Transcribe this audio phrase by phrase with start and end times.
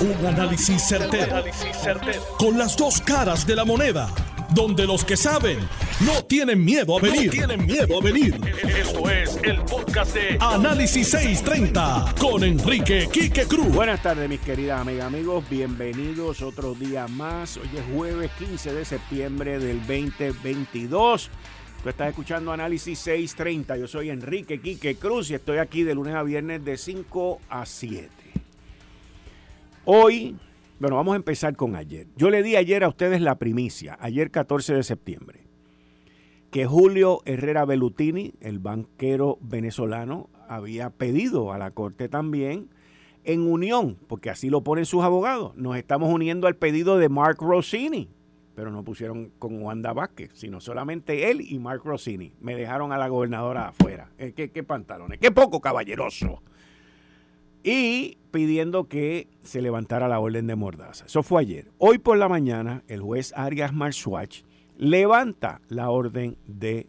[0.00, 1.44] Un análisis certero,
[2.38, 4.08] Con las dos caras de la moneda.
[4.54, 5.58] Donde los que saben
[6.00, 7.30] no tienen miedo a venir.
[7.30, 8.40] tienen miedo a venir.
[8.66, 13.74] Esto es el podcast de Análisis 630 con Enrique Quique Cruz.
[13.74, 15.44] Buenas tardes, mis queridas amigas, amigos.
[15.50, 17.58] Bienvenidos otro día más.
[17.58, 21.28] Hoy es jueves 15 de septiembre del 2022.
[21.82, 23.76] Tú estás escuchando Análisis 630.
[23.76, 27.66] Yo soy Enrique Quique Cruz y estoy aquí de lunes a viernes de 5 a
[27.66, 28.19] 7.
[29.92, 30.36] Hoy,
[30.78, 32.06] bueno, vamos a empezar con ayer.
[32.14, 35.40] Yo le di ayer a ustedes la primicia, ayer 14 de septiembre,
[36.52, 42.68] que Julio Herrera Bellutini, el banquero venezolano, había pedido a la Corte también
[43.24, 45.56] en unión, porque así lo ponen sus abogados.
[45.56, 48.08] Nos estamos uniendo al pedido de Mark Rossini,
[48.54, 52.32] pero no pusieron con Wanda Vázquez, sino solamente él y Mark Rossini.
[52.40, 54.12] Me dejaron a la gobernadora afuera.
[54.18, 55.18] Eh, ¿Qué, qué pantalones?
[55.18, 56.44] ¡Qué poco caballeroso!
[57.62, 61.06] Y pidiendo que se levantara la orden de mordaza.
[61.06, 61.70] Eso fue ayer.
[61.78, 64.42] Hoy por la mañana, el juez Arias Marswatch
[64.76, 66.88] levanta la orden de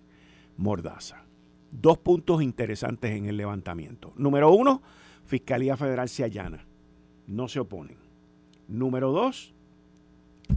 [0.57, 1.25] mordaza.
[1.71, 4.13] Dos puntos interesantes en el levantamiento.
[4.15, 4.81] Número uno,
[5.25, 6.65] Fiscalía Federal se allana.
[7.27, 7.97] No se oponen.
[8.67, 9.53] Número dos,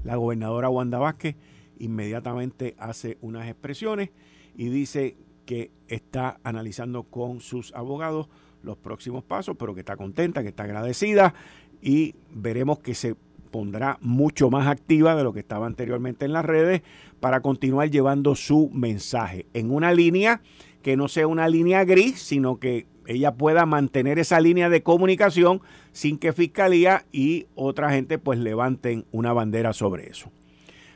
[0.02, 1.36] la gobernadora Wanda Vázquez
[1.78, 4.10] inmediatamente hace unas expresiones
[4.56, 5.16] y dice
[5.46, 8.28] que está analizando con sus abogados
[8.64, 11.34] los próximos pasos, pero que está contenta, que está agradecida
[11.80, 13.14] y veremos que se
[13.50, 16.82] pondrá mucho más activa de lo que estaba anteriormente en las redes
[17.20, 20.40] para continuar llevando su mensaje en una línea
[20.82, 25.62] que no sea una línea gris, sino que ella pueda mantener esa línea de comunicación
[25.92, 30.30] sin que Fiscalía y otra gente pues levanten una bandera sobre eso.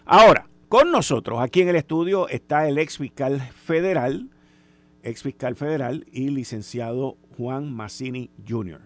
[0.05, 4.31] Ahora, con nosotros aquí en el estudio está el ex fiscal federal,
[5.03, 8.81] ex fiscal federal y licenciado Juan Massini Jr.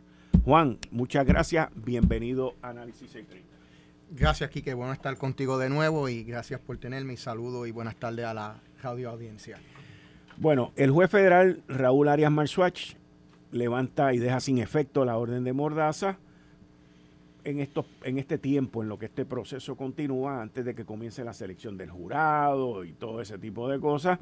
[0.45, 1.71] Juan, muchas gracias.
[1.75, 3.49] Bienvenido a Análisis 630.
[4.11, 4.75] Gracias, Kike.
[4.75, 7.17] Bueno estar contigo de nuevo y gracias por tenerme.
[7.17, 9.57] Saludo y buenas tardes a la radio audiencia.
[10.37, 12.93] Bueno, el juez federal Raúl Arias Marswatch
[13.53, 16.19] levanta y deja sin efecto la orden de Mordaza
[17.45, 17.67] en,
[18.05, 21.79] en este tiempo, en lo que este proceso continúa, antes de que comience la selección
[21.79, 24.19] del jurado y todo ese tipo de cosas.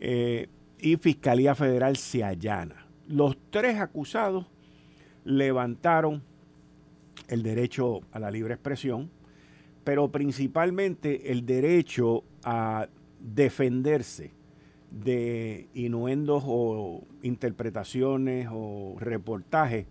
[0.00, 0.48] Eh,
[0.80, 4.46] y Fiscalía Federal se allana los tres acusados
[5.24, 6.22] levantaron
[7.28, 9.10] el derecho a la libre expresión,
[9.84, 12.88] pero principalmente el derecho a
[13.20, 14.32] defenderse
[14.90, 19.86] de inuendos o interpretaciones o reportajes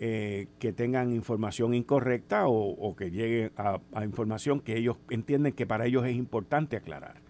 [0.00, 5.64] eh, que tengan información incorrecta o, que lleguen a, a, información que ellos entienden que
[5.64, 7.20] para ellos es importante aclarar.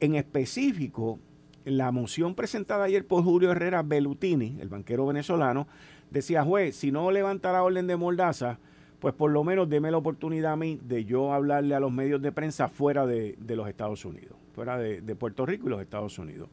[0.00, 1.18] En específico,
[1.64, 5.66] la moción presentada ayer por Julio Herrera Bellutini, el banquero venezolano,
[6.10, 8.58] decía, juez, si no levanta la orden de Mordaza,
[9.00, 12.20] pues por lo menos deme la oportunidad a mí de yo hablarle a los medios
[12.20, 16.48] de prensa fuera de, los Estados Unidos, fuera de, Puerto Rico y los Estados Unidos.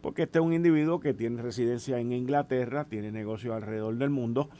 [0.00, 4.50] Porque este es un individuo que tiene residencia en Inglaterra, tiene negocios alrededor del mundo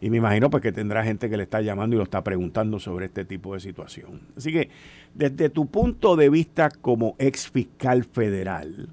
[0.00, 2.80] y me imagino pues que tendrá gente que le está llamando y lo está preguntando
[2.80, 4.20] sobre este tipo de situación.
[4.36, 4.68] Así que
[5.14, 8.88] desde tu punto de vista como ex fiscal federal,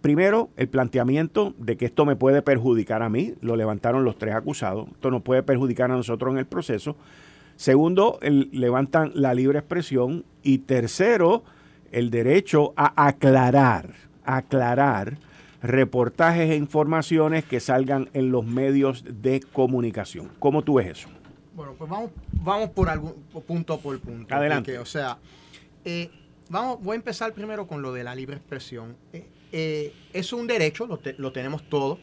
[0.00, 4.34] Primero, el planteamiento de que esto me puede perjudicar a mí, lo levantaron los tres
[4.34, 6.96] acusados, esto nos puede perjudicar a nosotros en el proceso.
[7.56, 10.24] Segundo, levantan la libre expresión.
[10.42, 11.42] Y tercero,
[11.90, 13.94] el derecho a aclarar,
[14.24, 15.16] aclarar
[15.62, 20.30] reportajes e informaciones que salgan en los medios de comunicación.
[20.38, 21.08] ¿Cómo tú ves eso?
[21.54, 23.14] Bueno, pues vamos, vamos por algún
[23.46, 24.34] punto por punto.
[24.34, 24.78] Adelante.
[24.78, 25.16] o sea,
[25.84, 26.10] eh,
[26.50, 28.94] vamos, voy a empezar primero con lo de la libre expresión.
[29.14, 30.86] Eh, eh, es un derecho,
[31.18, 31.98] lo, tenemos todos,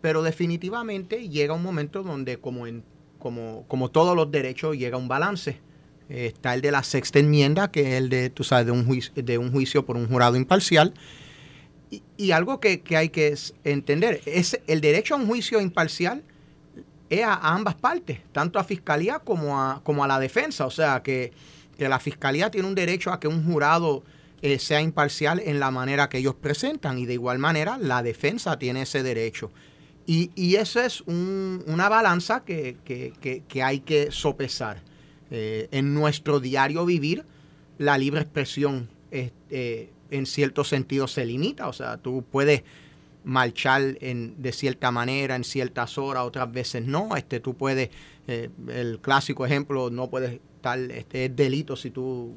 [0.00, 2.84] pero definitivamente llega un momento donde, como, en,
[3.18, 5.60] como, como todos los derechos, llega un balance.
[6.08, 8.84] Eh, está el de la sexta enmienda, que es el de, tú sabes, de un
[8.86, 10.94] juicio, de un juicio por un jurado imparcial.
[12.16, 13.34] Y, algo que, hay que
[13.64, 16.24] entender es el derecho a un juicio imparcial
[17.08, 20.66] es a, ambas partes, tanto a fiscalía como a, como a la defensa.
[20.66, 21.32] O sea, que,
[21.78, 24.02] que la fiscalía tiene un derecho a que un jurado
[24.46, 28.60] eh, sea imparcial en la manera que ellos presentan y de igual manera la defensa
[28.60, 29.50] tiene ese derecho.
[30.06, 32.76] Y, y eso es una balanza que,
[33.60, 34.82] hay que sopesar.
[35.32, 37.24] Eh, en nuestro diario vivir,
[37.78, 41.66] la libre expresión eh, en cierto sentido se limita.
[41.66, 42.62] O sea, tú puedes
[43.24, 47.16] marchar en, de cierta manera en ciertas horas, otras veces no.
[47.16, 47.90] Este, tú puedes,
[48.28, 52.32] el clásico ejemplo, no puedes estar, este es delito si tú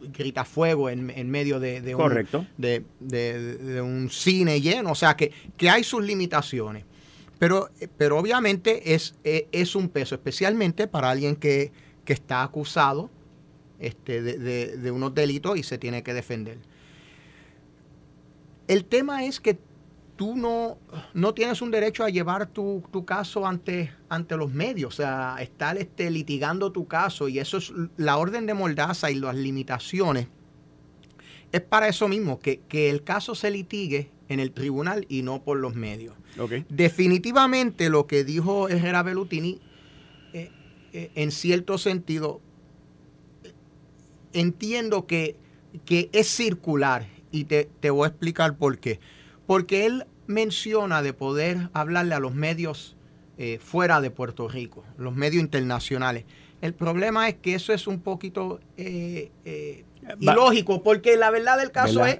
[0.00, 2.26] grita fuego en, en medio de, de, un,
[2.56, 4.92] de, un, cine lleno.
[4.92, 6.84] O sea, que, que hay sus limitaciones.
[7.38, 11.72] Pero, pero obviamente es, e, es, un peso, especialmente para alguien que,
[12.04, 13.10] que está acusado
[13.78, 16.58] este, de, de, unos delitos y se tiene que defender.
[18.68, 19.58] El tema es que
[20.20, 20.76] tú no,
[21.14, 25.36] no tienes un derecho a llevar tu, tu, caso ante, ante los medios, o sea,
[25.40, 30.26] estar este, litigando tu caso y eso es la orden de Mordaza y las limitaciones.
[31.52, 35.42] Es para eso mismo, que, que el caso se litigue en el tribunal y no
[35.42, 36.14] por los medios.
[36.68, 39.58] Definitivamente lo que dijo Herrera Bellutini,
[40.34, 40.50] eh,
[40.92, 42.42] eh, en cierto sentido,
[44.34, 45.36] entiendo que,
[45.86, 49.00] que es circular y te, te, voy a explicar por qué.
[49.46, 52.96] Porque él menciona de poder hablarle a los medios
[53.36, 56.24] eh, fuera de Puerto Rico, los medios internacionales.
[56.60, 59.84] El problema es que eso es un poquito eh, eh,
[60.18, 62.18] ilógico, porque la verdad del caso es,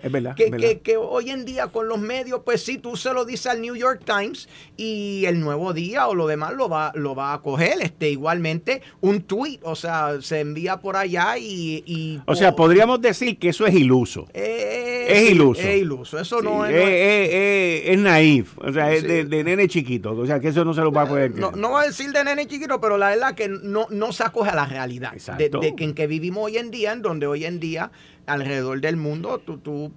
[0.82, 3.76] que, hoy en día con los medios, pues sí, tú se lo dices al New
[3.76, 7.80] York Times y el Nuevo Día o lo demás lo va, lo va a coger.
[7.80, 12.20] Este, igualmente, un tweet, o sea, se envía por allá y...
[12.26, 14.26] o sea, podríamos decir que eso es iluso.
[14.34, 15.60] Eh, es iluso.
[15.60, 16.74] Es iluso, eso no es...
[16.74, 20.92] Es, naif, o sea, es de, nene chiquito, o sea, que eso no se lo
[20.92, 21.34] va a poder...
[21.34, 24.24] No, no va a decir de nene chiquito, pero la verdad que no, no se
[24.24, 27.26] acoge a la realidad de, de que en que vivimos hoy en día, en donde
[27.26, 27.79] hoy en día
[28.26, 29.92] alrededor del mundo, tú, tú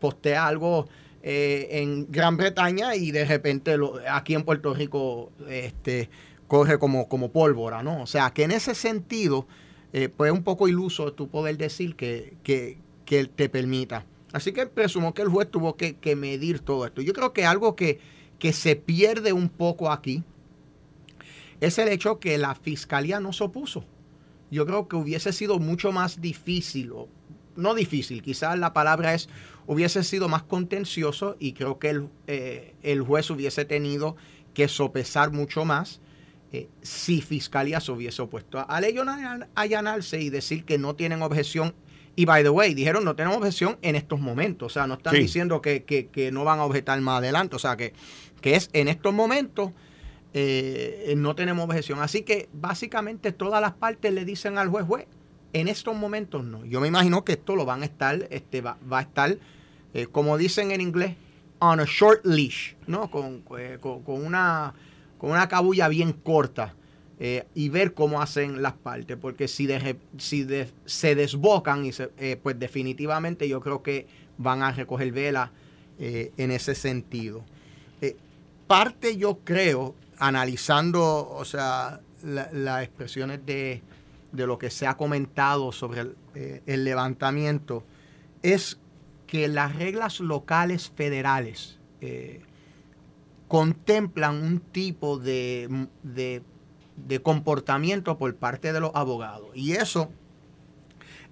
[0.00, 0.88] posteas algo
[1.22, 3.76] eh, en Gran Bretaña y de repente
[4.10, 6.10] aquí en Puerto Rico este,
[6.48, 8.02] corre como, como pólvora, ¿no?
[8.02, 9.46] O sea, que en ese sentido,
[9.92, 14.04] eh, pues es un poco iluso tú poder decir que, que, que te permita.
[14.32, 17.02] Así que presumo que el juez tuvo que, que, medir todo esto.
[17.02, 18.00] Yo creo que algo que,
[18.38, 20.24] que se pierde un poco aquí
[21.60, 23.84] es el hecho que la fiscalía no se opuso
[24.52, 27.08] yo creo que hubiese sido mucho más difícil, o
[27.56, 29.28] no difícil, quizás la palabra es,
[29.66, 34.14] hubiese sido más contencioso y creo que el, eh, el juez hubiese tenido
[34.52, 36.00] que sopesar mucho más
[36.52, 41.74] eh, si Fiscalía se hubiese opuesto a, a allanarse y decir que no tienen objeción.
[42.14, 44.66] Y by the way, dijeron no tenemos objeción en estos momentos.
[44.66, 47.56] O sea, no están diciendo que, que, que, no van a objetar más adelante.
[47.56, 47.94] O sea, que,
[48.42, 49.70] que es en estos momentos
[50.34, 52.00] eh, no tenemos objeción.
[52.00, 55.06] Así que básicamente todas las partes le dicen al juez, juez,
[55.52, 56.64] en estos momentos no.
[56.64, 59.36] Yo me imagino que esto lo van a estar, este, va, a estar,
[59.92, 61.16] eh, como dicen en inglés,
[61.58, 63.10] on a short leash, ¿no?
[63.10, 64.74] Con, eh, una,
[65.18, 66.74] con una cabulla bien corta.
[67.54, 69.68] y ver cómo hacen las partes, porque si,
[70.18, 70.44] si
[70.86, 71.92] se desbocan, y
[72.42, 74.08] pues definitivamente yo creo que
[74.38, 75.52] van a recoger vela
[76.00, 77.44] en ese sentido.
[78.66, 83.82] parte yo creo analizando, o sea, las expresiones de,
[84.32, 87.82] lo que se ha comentado sobre el, eh, levantamiento,
[88.42, 88.78] es
[89.26, 92.40] que las reglas locales federales eh,
[93.48, 95.88] contemplan un tipo de,
[97.24, 99.50] comportamiento por parte de los abogados.
[99.54, 100.08] Y eso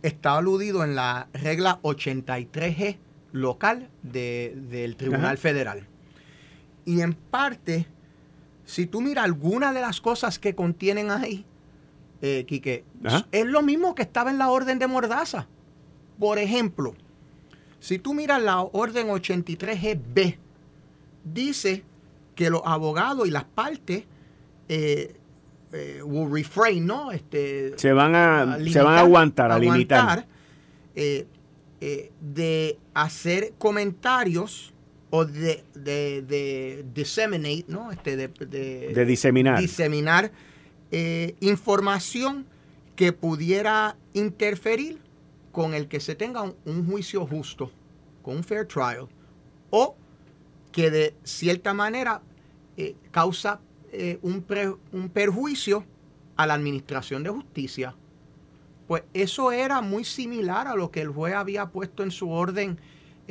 [0.02, 2.98] está aludido en la regla 83G
[3.30, 5.86] local del Tribunal Federal.
[6.84, 7.86] Y en parte
[8.70, 11.44] si tú miras alguna de las cosas que contienen ahí,
[12.22, 12.84] eh, Quique,
[13.32, 15.48] es lo mismo que estaba en la orden de Mordaza.
[16.20, 16.94] Por ejemplo,
[17.80, 20.36] si tú miras la orden 83GB,
[21.24, 21.82] dice
[22.36, 24.04] que los abogados y las partes
[24.68, 25.16] eh,
[25.72, 27.10] eh, will refrain, ¿no?
[27.10, 30.28] Este, se van a, se van a aguantar, a, limitar.
[30.94, 31.26] Eh,
[32.20, 34.72] de hacer comentarios
[35.10, 37.90] o de, de, disseminate, ¿no?
[37.90, 39.60] Este, de, de, diseminar.
[39.60, 40.30] Diseminar
[40.92, 42.46] eh, información
[42.94, 44.98] que pudiera interferir
[45.52, 47.72] con el que se tenga un, juicio justo,
[48.22, 49.08] con un fair trial,
[49.70, 49.96] o
[50.70, 52.22] que de cierta manera
[52.76, 53.60] eh, causa
[53.92, 54.44] eh, un,
[54.92, 55.84] un perjuicio
[56.36, 57.94] a la administración de justicia.
[58.86, 62.78] Pues eso era muy similar a lo que el juez había puesto en su orden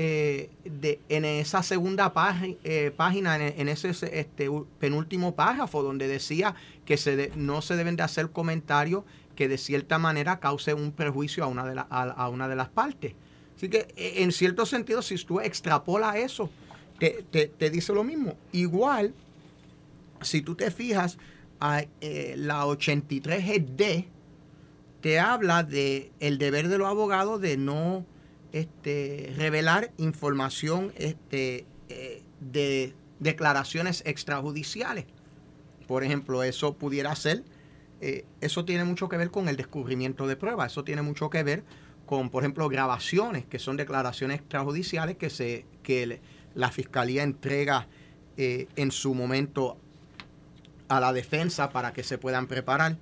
[0.01, 2.13] eh, de, en esa segunda
[2.63, 8.03] eh, página, en, ese este, penúltimo párrafo, donde decía que se no se deben de
[8.03, 9.03] hacer comentarios
[9.35, 13.13] que de cierta manera cause un perjuicio a una de, a, una de las partes.
[13.57, 16.49] Así que e, en cierto sentido, si tú extrapolas eso,
[16.97, 17.25] te,
[17.57, 18.37] te, dice lo mismo.
[18.53, 19.13] Igual,
[20.21, 21.17] si tú te fijas,
[21.59, 24.05] a, eh, la 83D
[25.01, 28.05] te habla de deber de los abogados de no
[28.51, 35.05] este, revelar información este, eh, de declaraciones extrajudiciales.
[35.87, 37.43] Por ejemplo, eso pudiera ser,
[38.01, 41.43] eh, eso tiene mucho que ver con el descubrimiento de pruebas, eso tiene mucho que
[41.43, 41.63] ver
[42.05, 46.21] con, por ejemplo, grabaciones, que son declaraciones extrajudiciales que, se, que
[46.55, 47.87] la fiscalía entrega
[48.37, 49.77] eh, en su momento
[50.87, 52.97] a la defensa para que se puedan preparar.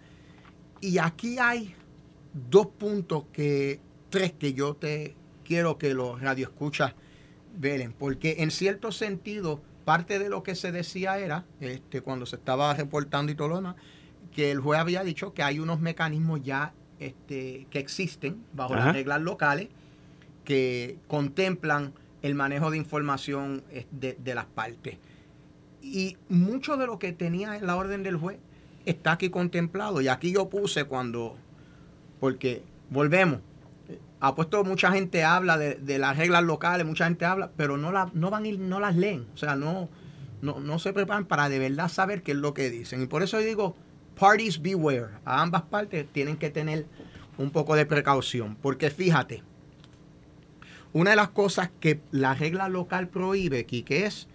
[0.82, 1.75] Y aquí hay
[2.34, 5.17] dos puntos que, tres que yo te
[5.48, 6.94] quiero que los radioescuchas
[7.58, 12.36] velen, porque en cierto sentido, parte de lo que se decía era, este, cuando se
[12.36, 13.75] estaba reportando y todo lo demás,
[14.36, 18.94] que el juez había dicho que hay unos mecanismos ya este, que existen bajo las
[18.94, 19.70] reglas locales
[20.44, 24.98] que contemplan el manejo de información de, de las partes.
[25.82, 28.38] Y mucho de lo que tenía en la orden del juez
[28.86, 30.01] está aquí contemplado.
[30.01, 31.36] Y aquí yo puse cuando,
[32.20, 33.39] porque volvemos,
[34.20, 38.10] ha puesto mucha gente habla de, las reglas locales, mucha gente habla, pero no, la,
[38.14, 39.28] no van no las leen.
[39.34, 39.90] O sea, no,
[40.42, 43.02] no, no se preparan para de verdad saber qué es lo que dicen.
[43.02, 43.76] Y por eso digo,
[44.20, 45.10] parties beware.
[45.24, 46.86] A ambas partes tienen que tener
[47.38, 48.58] un poco de precaución.
[48.62, 49.44] Porque fíjate,
[50.94, 54.28] una de las cosas que la regla local prohíbe, aquí, que es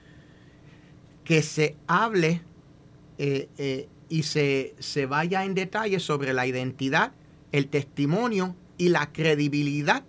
[1.25, 2.43] que se hable
[3.19, 7.13] eh, eh, y se, se vaya en detalle sobre la identidad,
[7.53, 10.05] el testimonio y la credibilidad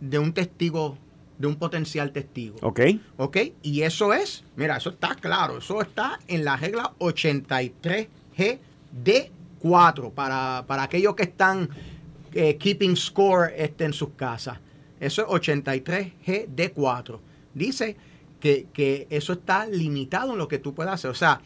[0.00, 0.98] de un testigo,
[1.38, 2.56] de un potencial testigo.
[2.62, 2.80] Ok.
[3.16, 8.58] Ok, y eso es, mira, eso está claro, eso está en la regla 83G
[8.92, 9.30] de
[9.60, 11.68] 4 para, para aquellos que están
[12.32, 14.58] eh, keeping score este, en sus casas.
[15.00, 17.20] Eso es 83G de 4.
[17.54, 17.96] Dice
[18.40, 21.10] que, eso está limitado en lo que tú puedes hacer.
[21.10, 21.40] O sea,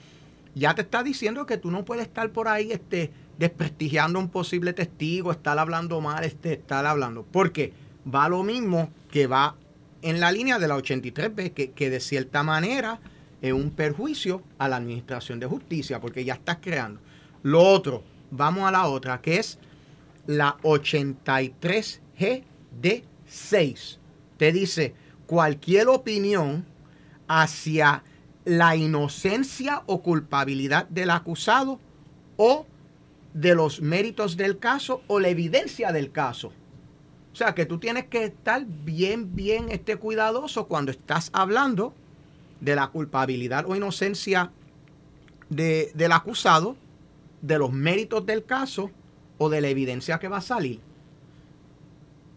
[0.54, 4.73] ya te está diciendo que tú no puedes estar por ahí este, desprestigiando un posible
[4.73, 7.25] testigo, estar hablando mal, este, estar hablando.
[7.25, 7.73] Porque
[8.12, 9.54] va lo mismo que va
[10.02, 13.00] en la línea de la 83B, que, que de cierta manera
[13.40, 17.00] es un perjuicio a la administración de justicia, porque ya estás creando.
[17.42, 19.59] Lo otro, vamos a la otra, que es
[20.26, 22.42] la 83G
[22.80, 23.99] de 6.
[24.37, 24.95] Te dice,
[25.26, 26.64] cualquier opinión
[27.28, 28.02] hacia
[28.45, 31.78] la inocencia o culpabilidad del acusado
[32.37, 32.66] o
[33.35, 36.52] de los méritos del caso o la evidencia del caso.
[37.32, 41.94] O sea que tú tienes que estar bien, bien este, cuidadoso cuando estás hablando
[42.61, 44.50] de la culpabilidad o inocencia
[45.49, 46.76] del acusado,
[47.40, 48.90] de los méritos del caso
[49.38, 50.80] o de la evidencia que va a salir.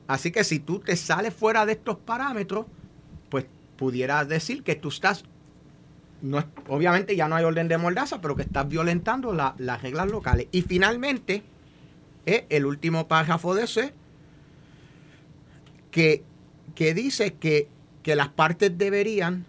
[0.07, 2.65] Así que si tú te sales fuera de estos parámetros,
[3.81, 5.23] pudiera decir que tú estás,
[6.67, 10.47] obviamente ya no hay orden de mordaza, pero que estás violentando las reglas locales.
[10.51, 11.43] Y finalmente,
[12.25, 13.93] es el último párrafo de ese,
[15.89, 16.23] que,
[16.75, 17.67] que dice que,
[18.03, 19.45] que las partes deberían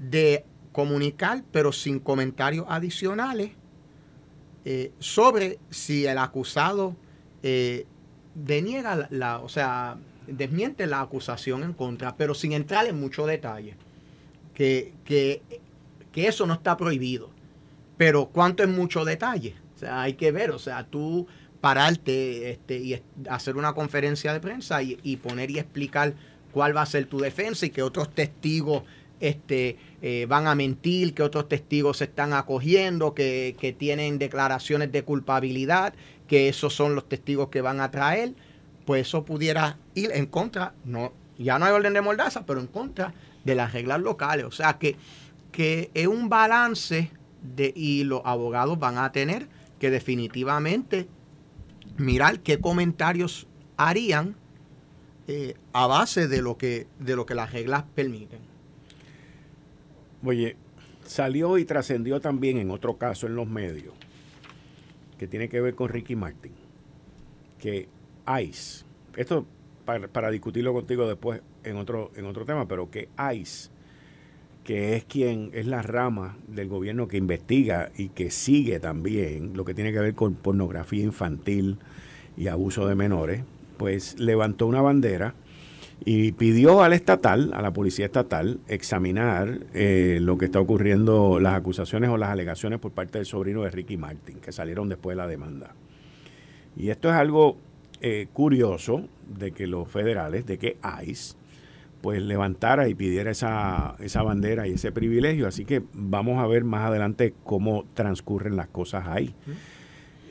[0.00, 3.52] de comunicar, pero sin comentarios adicionales,
[4.64, 6.94] eh, sobre si el acusado
[7.42, 7.86] eh,
[8.34, 13.76] deniega la, o sea, desmiente la acusación en contra, pero sin entrar en mucho detalle.
[14.54, 15.42] Que, que,
[16.14, 17.30] eso no está prohibido.
[17.96, 19.54] Pero ¿cuánto es mucho detalle?
[19.76, 21.26] O sea, hay que ver, o sea, tú
[21.60, 26.14] pararte este, y hacer una conferencia de prensa y, poner y explicar
[26.52, 28.82] cuál va a ser tu defensa y que otros testigos
[29.20, 34.90] este, eh, van a mentir, que otros testigos se están acogiendo, que, que tienen declaraciones
[34.90, 35.92] de culpabilidad,
[36.26, 38.32] que esos son los testigos que van a traer
[38.90, 42.66] pues eso pudiera ir en contra, no, ya no hay orden de mordaza, pero en
[42.66, 43.14] contra
[43.44, 44.44] de las reglas locales.
[44.46, 44.96] O sea que,
[45.60, 47.10] que es un balance
[47.42, 49.46] de, y los abogados van a tener
[49.78, 51.06] que definitivamente
[51.98, 54.36] mirar qué comentarios harían
[55.28, 58.38] eh, a base de lo que de lo que las reglas permiten.
[60.24, 60.56] Oye,
[61.04, 63.92] salió y trascendió también en otro caso en los medios
[65.18, 66.52] que tiene que ver con Ricky Martin,
[67.58, 67.86] que
[68.26, 69.44] ICE, esto
[69.84, 73.68] para, discutirlo contigo después en otro, en otro tema, pero que ICE,
[74.64, 79.64] que es quien es la rama del gobierno que investiga y que sigue también lo
[79.64, 81.78] que tiene que ver con pornografía infantil
[82.36, 83.42] y abuso de menores,
[83.76, 85.34] pues levantó una bandera
[86.04, 91.54] y pidió al estatal, a la policía estatal, examinar eh, lo que está ocurriendo, las
[91.54, 95.22] acusaciones o las alegaciones por parte del sobrino de Ricky Martin, que salieron después de
[95.22, 95.74] la demanda.
[96.76, 97.58] Y esto es algo
[98.00, 101.34] eh, curioso de que los federales, de que ICE,
[102.00, 105.46] pues levantara y pidiera esa, esa bandera y ese privilegio.
[105.46, 109.34] Así que vamos a ver más adelante cómo transcurren las cosas ahí.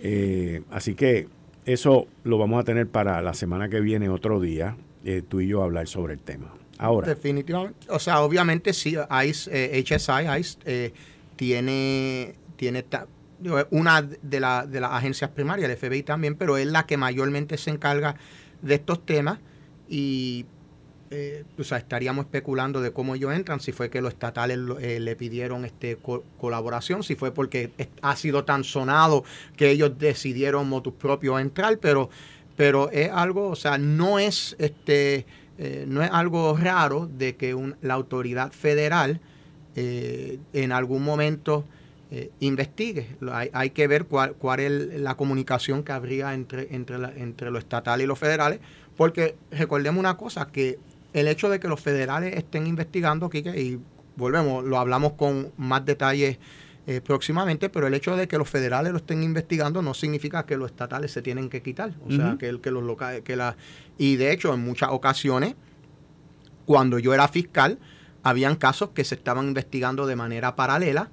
[0.01, 1.27] Eh, así que
[1.65, 5.47] eso lo vamos a tener para la semana que viene, otro día, eh, tú y
[5.47, 6.53] yo hablar sobre el tema.
[6.77, 7.07] Ahora.
[7.07, 7.87] Definitivamente.
[7.89, 8.95] O sea, obviamente sí,
[9.25, 10.93] ICE, HSI, ICE,
[11.35, 12.85] tiene, tiene
[13.69, 17.57] una de, la, de las agencias primarias, el FBI también, pero es la que mayormente
[17.57, 18.15] se encarga
[18.61, 19.39] de estos temas
[19.89, 20.45] y
[21.11, 24.99] eh, o sea, estaríamos especulando de cómo ellos entran, si fue que los estatales eh,
[24.99, 25.97] le pidieron este
[26.37, 27.71] colaboración, si fue porque
[28.03, 29.23] ha sido tan sonado
[29.57, 32.11] que ellos decidieron motus propio entrar, pero,
[32.55, 35.25] pero es algo, o sea, no es este
[35.57, 39.19] eh, no es algo raro de que la autoridad federal
[39.75, 41.63] en algún momento
[42.41, 43.15] investigue.
[43.31, 47.59] Hay, hay, que ver cuál, cuál es la comunicación que habría entre, entre, entre lo
[47.59, 48.59] estatal y los federales,
[48.97, 50.79] porque recordemos una cosa, que
[51.13, 53.79] el hecho de que los federales estén investigando, Quique, y
[54.15, 56.37] volvemos, lo hablamos con más detalles
[56.87, 60.57] eh, próximamente, pero el hecho de que los federales lo estén investigando no significa que
[60.57, 61.93] los estatales se tienen que quitar.
[62.07, 63.55] O sea, que, el, que los locales, que la,
[63.97, 65.55] y de hecho, en muchas ocasiones,
[66.65, 67.79] cuando yo era fiscal,
[68.23, 71.09] habían casos que se estaban investigando de manera paralela,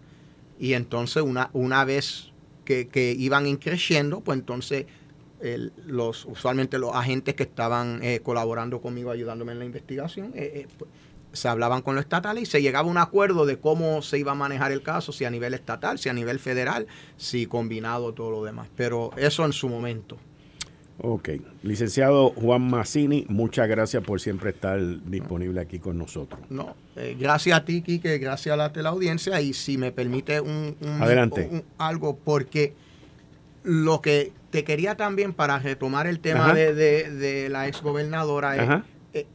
[0.59, 2.33] y entonces una, una vez
[2.65, 4.87] que, que iban increciendo, pues entonces
[5.87, 10.67] los usualmente los agentes que estaban eh, colaborando conmigo, ayudándome en la investigación, eh, eh,
[10.79, 10.91] pues,
[11.33, 14.33] se hablaban con los estatales y se llegaba a un acuerdo de cómo se iba
[14.33, 16.87] a manejar el caso, si a nivel estatal, si a nivel federal,
[17.19, 18.69] si combinado todo lo demás.
[18.75, 20.17] Pero eso en su momento.
[20.99, 21.29] Ok.
[21.63, 26.41] Licenciado Juan Massini, muchas gracias por siempre estar disponible aquí con nosotros.
[26.49, 26.75] No,
[27.19, 31.65] gracias a ti, Quique, gracias a la teleaudiencia y si me permite un, Adelante.
[31.77, 32.73] algo, porque
[33.67, 39.27] lo que te quería también, para retomar el tema de, de, la exgobernadora, eh,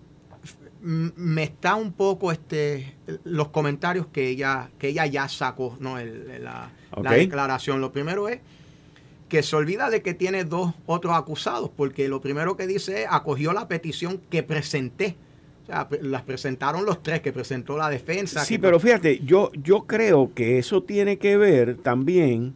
[0.81, 2.95] me está un poco este
[3.25, 5.97] los comentarios que ella, que ella ya sacó, ¿no?
[5.99, 6.71] la,
[7.09, 7.81] declaración.
[7.81, 8.39] Lo primero es
[9.27, 13.07] que se olvida de que tiene dos otros acusados, porque lo primero que dice es
[13.11, 15.17] acogió la petición que presenté.
[15.63, 18.45] O sea, las presentaron los tres que presentó la defensa.
[18.45, 22.55] Sí, pero fíjate, yo, yo creo que eso tiene que ver también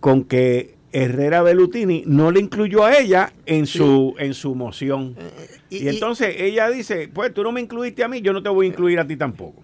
[0.00, 5.16] con que Herrera Bellutini no le incluyó a ella en su en su moción.
[5.18, 8.48] Eh, y, entonces ella dice, pues tú no me incluiste a mí, yo no te
[8.48, 9.62] voy a incluir a ti tampoco.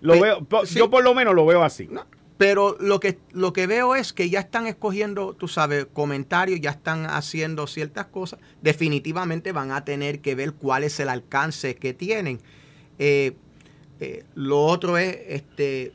[0.00, 1.88] lo veo, yo por lo menos lo veo así.
[2.36, 6.70] pero lo que, lo que veo es que ya están escogiendo, tú sabes, comentarios, ya
[6.70, 8.40] están haciendo ciertas cosas.
[8.60, 12.40] Definitivamente van a tener que ver cuál es el alcance que tienen.
[12.98, 13.34] Eh,
[14.00, 15.92] eh, lo otro es, este,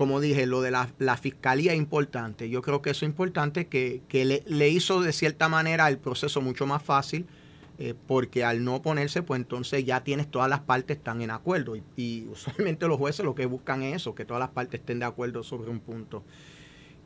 [0.00, 2.48] como dije, lo de la, fiscalía es importante.
[2.48, 4.00] Yo creo que eso es importante, que,
[4.46, 7.26] le, hizo de cierta manera el proceso mucho más fácil,
[7.78, 11.76] eh, porque al no ponerse, pues entonces ya tienes todas las partes están en acuerdo.
[11.98, 15.04] Y, usualmente los jueces lo que buscan es eso, que todas las partes estén de
[15.04, 16.24] acuerdo sobre un punto.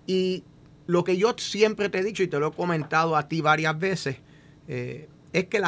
[0.06, 0.44] Y
[0.86, 3.76] lo que yo siempre te he dicho y te lo he comentado a ti varias
[3.76, 4.18] veces,
[4.68, 5.60] eh, es que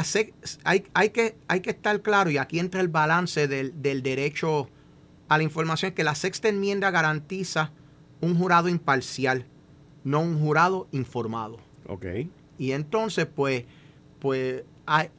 [0.63, 4.71] hay, que estar claro, y aquí entra el balance del derecho
[5.29, 7.73] a la información que la sexta enmienda garantiza
[8.21, 9.47] un jurado imparcial,
[10.05, 11.59] no un jurado informado.
[11.89, 12.07] Ok.
[12.59, 13.65] Y entonces, pues,
[14.19, 14.65] pues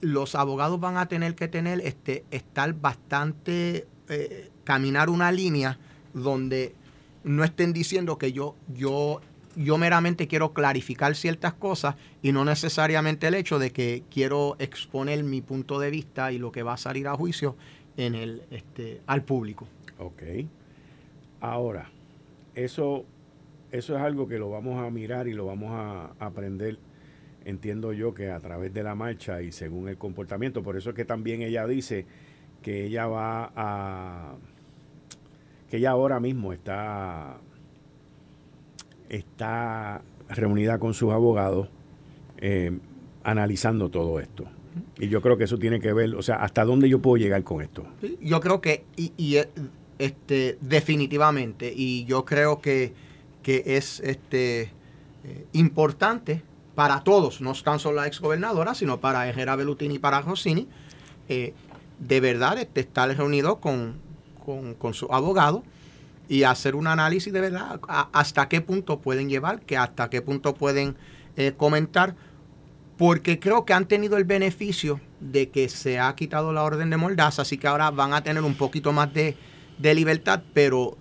[0.02, 5.78] los abogados van a tener que tener, este, estar bastante, eh, caminar una línea
[6.14, 6.74] donde
[7.24, 9.22] no estén diciendo que yo, yo,
[9.56, 15.24] yo meramente quiero clarificar ciertas cosas y no necesariamente el hecho de que quiero exponer
[15.24, 17.56] mi punto de vista y lo que va a salir a juicio
[17.98, 19.68] en el, este, al público.
[20.00, 20.24] Ok.
[21.40, 21.90] Ahora,
[22.56, 23.06] eso,
[23.72, 26.78] eso es algo que lo vamos a mirar y lo vamos a aprender,
[27.46, 30.64] entiendo yo, que a través de la marcha y según el comportamiento.
[30.64, 32.06] Por eso es que también ella dice
[32.62, 34.36] que ella va a...
[35.70, 37.38] que ella ahora mismo está,
[39.10, 41.70] está reunida con sus abogados
[42.40, 42.78] eh,
[43.24, 44.46] analizando todo esto.
[45.00, 47.44] Y yo creo que eso tiene que ver, o sea, hasta dónde yo puedo llegar
[47.44, 47.86] con esto.
[48.22, 49.38] Yo creo que, y, y
[50.00, 51.74] este, definitivamente.
[51.76, 52.94] Y yo creo que,
[53.44, 54.74] es este,
[55.24, 56.44] eh, importante
[56.76, 60.68] para todos, no tan solo la exgobernadora, sino para Herrera Bellutini y para Rossini,
[61.30, 61.54] eh,
[61.98, 63.96] de verdad este, estar reunido con,
[64.78, 65.64] con, su abogado
[66.30, 70.54] y hacer un análisis de verdad hasta qué punto pueden llevar, que hasta qué punto
[70.56, 70.96] pueden
[71.36, 72.16] eh, comentar,
[72.98, 76.98] porque creo que han tenido el beneficio de que se ha quitado la orden de
[76.98, 79.36] Mordaza, así que ahora van a tener un poquito más de
[79.78, 80.98] de libertad, pero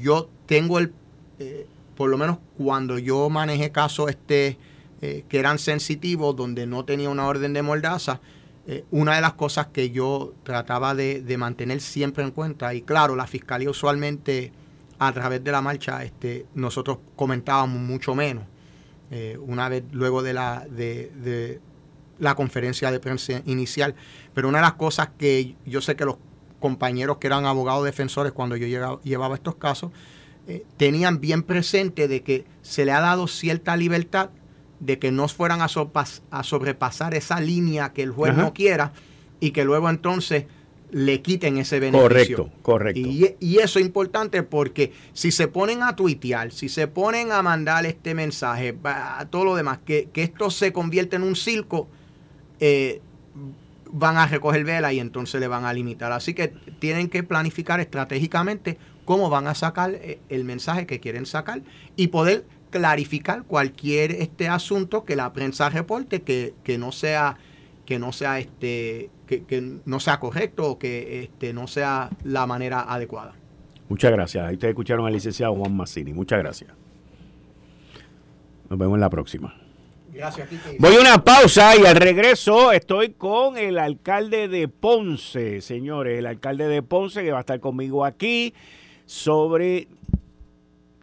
[0.00, 0.92] yo tengo el,
[1.38, 1.66] eh,
[1.96, 4.58] por lo menos cuando yo manejé casos este,
[5.02, 8.20] eh, que eran sensitivos, donde no tenía una orden de mordaza,
[8.66, 13.14] eh, una de las cosas que yo trataba de, mantener siempre en cuenta, y claro,
[13.16, 14.52] la fiscalía usualmente
[14.98, 18.44] a través de la marcha, este, nosotros comentábamos mucho menos.
[19.46, 21.60] una vez luego de la, de, de
[22.18, 23.94] la conferencia de prensa inicial,
[24.34, 26.16] pero una de las cosas que yo sé que los
[26.64, 29.92] compañeros que eran abogados defensores cuando yo llevaba estos casos,
[30.48, 34.30] eh, tenían bien presente de que se le ha dado cierta libertad
[34.80, 35.68] de que no fueran a,
[36.42, 38.94] sobrepasar esa línea que el juez no quiera
[39.40, 40.46] y que luego entonces
[40.90, 42.38] le quiten ese beneficio.
[42.38, 43.00] Correcto, correcto.
[43.40, 47.84] Y, eso es importante porque si se ponen a tuitear, si se ponen a mandar
[47.84, 51.88] este mensaje, a todo lo demás, que, esto se convierte en un circo,
[52.58, 53.02] eh,
[53.96, 56.10] van a recoger vela y entonces le van a limitar.
[56.10, 61.26] Así que tienen que planificar estratégicamente cómo van a sacar eh, el mensaje que quieren
[61.26, 61.62] sacar
[61.94, 67.36] y poder clarificar cualquier este asunto que la prensa reporte que, que no sea
[67.86, 72.80] que no sea este que, no sea correcto o que este, no sea la manera
[72.80, 73.34] adecuada.
[73.88, 74.44] Muchas gracias.
[74.44, 76.12] Ahí ustedes escucharon al licenciado Juan Massini.
[76.12, 76.70] Muchas gracias.
[78.68, 79.63] Nos vemos en la próxima.
[80.78, 86.18] Voy a una pausa y al regreso estoy con el alcalde de Ponce, señores.
[86.18, 88.54] El alcalde de Ponce que va a estar conmigo aquí
[89.06, 89.88] sobre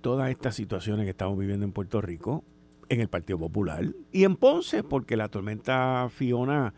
[0.02, 2.44] todas estas situaciones que estamos viviendo en Puerto Rico,
[2.90, 6.74] en el Partido Popular y en Ponce, porque la tormenta Fiona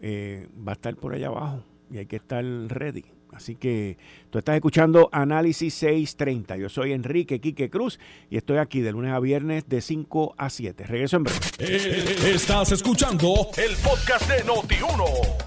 [0.00, 3.04] eh, va a estar por allá abajo y hay que estar ready.
[3.32, 3.96] Así que
[4.30, 6.56] tú estás escuchando Análisis 630.
[6.56, 7.98] Yo soy Enrique Quique Cruz
[8.30, 10.84] y estoy aquí de lunes a viernes de 5 a 7.
[10.84, 11.38] Regreso en breve.
[11.58, 15.04] Eh, estás escuchando el podcast de Noti1.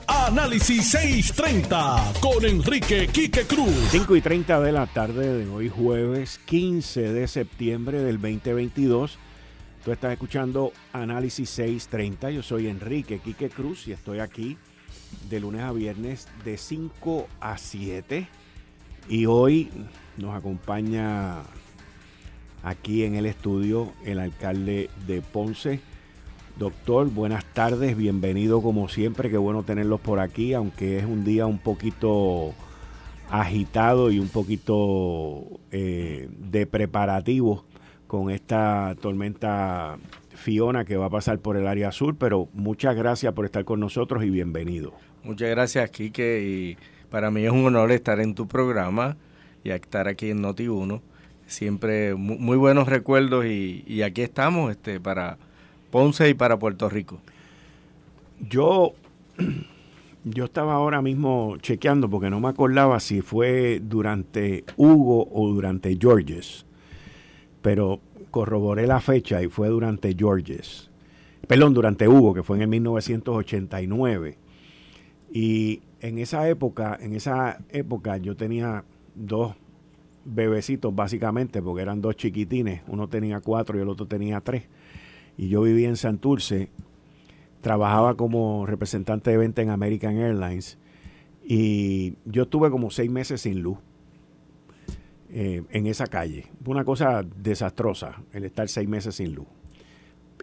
[0.08, 3.74] Análisis 630 con Enrique Quique Cruz.
[3.90, 9.18] 5 y 30 de la tarde de hoy, jueves 15 de septiembre del 2022.
[9.84, 12.30] Tú estás escuchando Análisis 630.
[12.30, 14.58] Yo soy Enrique Quique Cruz y estoy aquí
[15.30, 18.28] de lunes a viernes de 5 a 7.
[19.10, 19.70] Y hoy
[20.18, 21.44] nos acompaña
[22.64, 25.80] aquí en el estudio el alcalde de Ponce.
[26.58, 31.46] Doctor, buenas tardes, bienvenido como siempre, qué bueno tenerlos por aquí, aunque es un día
[31.46, 32.54] un poquito
[33.30, 37.66] agitado y un poquito eh, de preparativo
[38.06, 39.98] con esta tormenta
[40.42, 43.80] Fiona que va a pasar por el área sur, pero muchas gracias por estar con
[43.80, 44.94] nosotros y bienvenido.
[45.24, 46.78] Muchas gracias, Kike, y
[47.10, 49.18] para mí es un honor estar en tu programa
[49.64, 51.00] y estar aquí en Noti1.
[51.46, 55.38] Siempre muy, buenos recuerdos y, aquí estamos este, para
[55.92, 57.20] Ponce y para Puerto Rico.
[58.40, 58.94] Yo,
[60.24, 65.96] yo estaba ahora mismo chequeando porque no me acordaba si fue durante Hugo o durante
[66.00, 66.66] Georges
[67.62, 68.00] pero
[68.32, 70.90] corroboré la fecha y fue durante Georges.
[71.48, 74.38] Perdón, durante Hugo, que fue en el 1989.
[75.32, 78.84] Y en esa época, en esa época yo tenía
[79.16, 79.56] dos
[80.26, 84.64] bebecitos básicamente, porque eran dos chiquitines, uno tenía cuatro y el otro tenía tres.
[85.38, 86.70] Y yo vivía en Santurce,
[87.62, 90.78] trabajaba como representante de venta en American Airlines
[91.44, 93.78] y yo estuve como seis meses sin luz.
[95.34, 96.48] Eh, en esa calle.
[96.62, 99.48] Fue una cosa desastrosa el estar seis meses sin luz.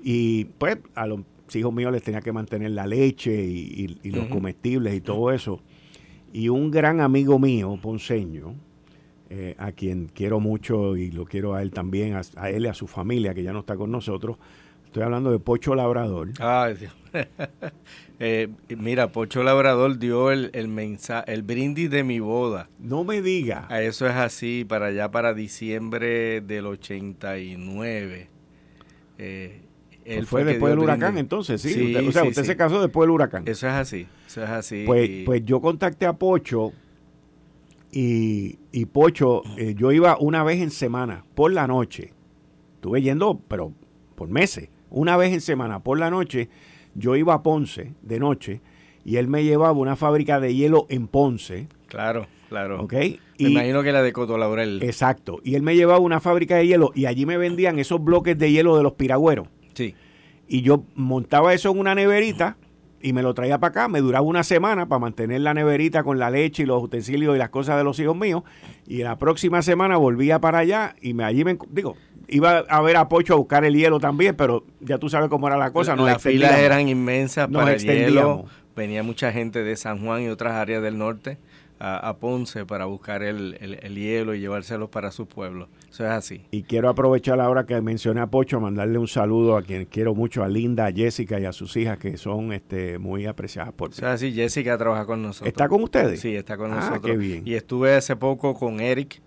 [0.03, 1.21] Y pues a los
[1.55, 5.61] hijos míos les tenía que mantener la leche y, los comestibles y todo eso.
[6.33, 8.55] Y un gran amigo mío, ponceño,
[9.29, 12.75] eh, a quien quiero mucho y lo quiero a él también, a, él y a
[12.75, 14.39] su familia, que ya no está con nosotros,
[14.99, 16.31] Estoy hablando de Pocho Labrador.
[18.21, 22.69] Eh, mira, Pocho Labrador dio el, el mensaje, el brindis de mi boda.
[22.81, 23.69] No me diga.
[23.81, 28.29] Eso es así, para allá, para diciembre del 89.
[29.19, 29.63] Eh,
[30.05, 31.95] él fue, después del huracán, entonces, sí.
[31.95, 33.45] o sea, usted se casó después del huracán.
[33.47, 34.83] Eso es así, eso es así.
[34.85, 36.73] Pues, pues yo contacté a Pocho
[37.93, 42.15] y, y Pocho, eh, yo iba una vez en semana, por la noche.
[42.75, 43.73] Estuve yendo, pero
[44.17, 46.49] por meses una vez en semana por la noche,
[46.95, 48.61] yo iba a Ponce de noche
[49.05, 51.69] y él me llevaba una fábrica de hielo en Ponce.
[51.87, 52.83] Claro, claro.
[52.83, 52.93] ¿Ok?
[52.93, 54.83] Me imagino que la de Coto Laurel.
[54.83, 55.41] Exacto.
[55.45, 58.51] Y él me llevaba una fábrica de hielo y allí me vendían esos bloques de
[58.51, 59.49] hielo de los piragüeros.
[59.75, 59.95] Sí.
[60.49, 62.57] Y yo montaba eso en una neverita
[63.01, 63.89] y me lo traía para acá.
[63.89, 67.39] Me duraba una semana para mantener la neverita con la leche y los utensilios y
[67.39, 68.43] las cosas de los hijos míos.
[68.87, 71.97] Y la próxima semana volvía para allá y me, allí me, digo,
[72.29, 75.47] iba a ver a Pocho a buscar el hielo también, pero ya tú sabes cómo
[75.49, 75.97] era la cosa.
[75.97, 78.45] Las filas eran inmensas para el hielo.
[78.77, 81.39] Venía mucha gente de San Juan y otras áreas del norte
[81.81, 83.55] a, Ponce para buscar el,
[83.95, 85.69] hielo y llevárselos para su pueblo.
[85.91, 86.43] Eso es así.
[86.51, 90.43] Y quiero aprovechar ahora que mencioné a Pocho, mandarle un saludo a quien quiero mucho,
[90.43, 93.97] a Linda, a Jessica y a sus hijas que son este, muy apreciadas por ti.
[93.99, 95.49] Eso es así, Jessica trabaja con nosotros.
[95.49, 96.21] ¿Está con ustedes?
[96.21, 97.03] Sí, está con ah, nosotros.
[97.03, 97.43] Qué bien.
[97.45, 99.21] Y estuve hace poco con Eric,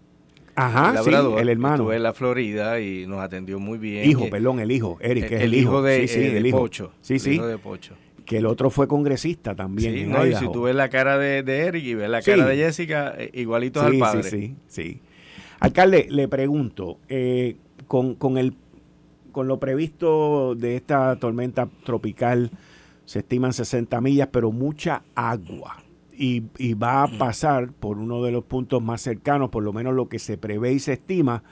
[0.55, 1.75] Ajá, sí, el hermano.
[1.75, 4.09] Estuve en la Florida y nos atendió muy bien.
[4.09, 6.57] Hijo, perdón, el hijo, Eric, el, el, hijo, de, sí, sí, hijo.
[6.59, 6.91] Pocho.
[7.01, 7.37] Sí, sí.
[7.37, 7.95] de Pocho.
[8.25, 9.93] Que el otro fue congresista también.
[9.93, 12.55] Sí, no, y si tú ves la cara de, Eric y ves la cara de
[12.55, 14.23] Jessica, eh, igualitos al padre.
[14.23, 15.01] Sí, sí, sí.
[15.59, 17.55] Alcalde, le pregunto, eh,
[17.87, 18.53] con, con, el,
[19.31, 22.51] con lo previsto de esta tormenta tropical
[23.05, 25.83] se estiman 60 millas, pero mucha agua.
[26.17, 29.93] Y, y, va a pasar por uno de los puntos más cercanos, por lo menos
[29.93, 31.43] lo que se prevé y se estima,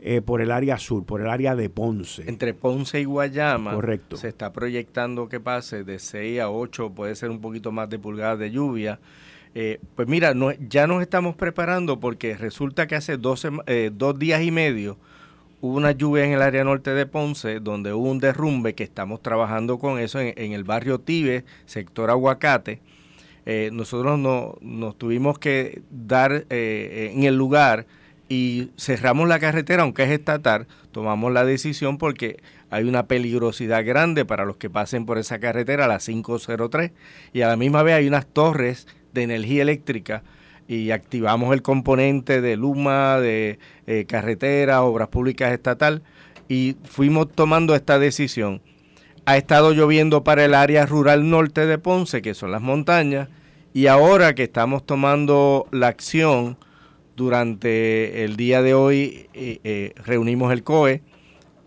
[0.00, 2.28] eh, por el área sur, por el área de Ponce.
[2.28, 4.16] Entre Ponce y Guayama Correcto.
[4.16, 7.98] se está proyectando que pase de 6 a 8, puede ser un poquito más de
[8.00, 8.98] pulgadas de lluvia.
[9.54, 14.18] Eh, pues mira, no, ya nos estamos preparando porque resulta que hace dos, eh, dos
[14.18, 14.96] días y medio
[15.60, 19.22] hubo una lluvia en el área norte de Ponce donde hubo un derrumbe que estamos
[19.22, 22.80] trabajando con eso en, el barrio Tibe, sector Aguacate.
[23.44, 27.86] Nosotros no, nos tuvimos que dar en el lugar
[28.28, 34.24] y cerramos la carretera, aunque es estatal, tomamos la decisión porque hay una peligrosidad grande
[34.24, 36.92] para los que pasen por esa carretera, la 503,
[37.34, 40.22] y a la misma vez hay unas torres de energía eléctrica
[40.66, 46.02] y activamos el componente de Luma, de eh, carretera, obras públicas estatal,
[46.48, 48.62] y fuimos tomando esta decisión.
[49.24, 53.28] Ha estado lloviendo para el área rural norte de Ponce, que son las montañas,
[53.72, 56.58] y ahora que estamos tomando la acción,
[57.16, 61.02] durante el día de hoy eh, eh, reunimos el COE,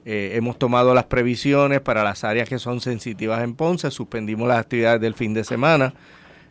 [0.06, 4.60] eh, hemos tomado las previsiones para las áreas que son sensitivas en Ponce, suspendimos las
[4.60, 5.94] actividades del fin de semana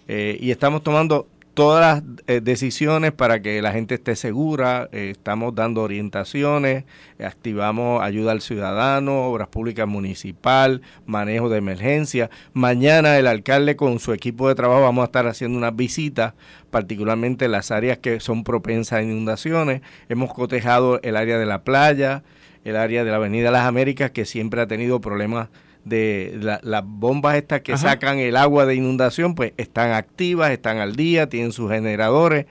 [0.07, 5.55] y estamos tomando todas las eh, decisiones para que la gente esté segura, eh, estamos
[5.55, 6.85] dando orientaciones,
[7.25, 12.29] activamos ayuda al ciudadano, obras públicas municipal, manejo de emergencia.
[12.53, 16.35] Mañana el alcalde con su equipo de trabajo vamos a estar haciendo unas visitas,
[16.71, 19.81] particularmente en las áreas que son propensas a inundaciones.
[20.09, 22.25] Hemos cotejado el área de la playa,
[22.64, 25.49] el área de la Avenida Las Américas, que siempre ha tenido problemas
[25.85, 30.97] de las bombas estas que sacan el agua de inundación, pues están activas, están al
[30.97, 32.47] día, tienen sus generadores.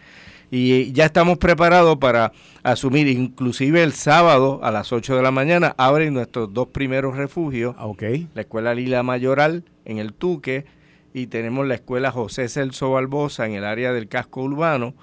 [0.52, 5.74] Y ya estamos preparados para asumir, inclusive el sábado a las 8 de la mañana
[5.78, 7.92] abren nuestros dos primeros refugios, ah,
[8.36, 10.66] la escuela Lila Mayoral en el Tuque
[11.12, 14.94] y tenemos la escuela José Celso Barbosa en el área del casco urbano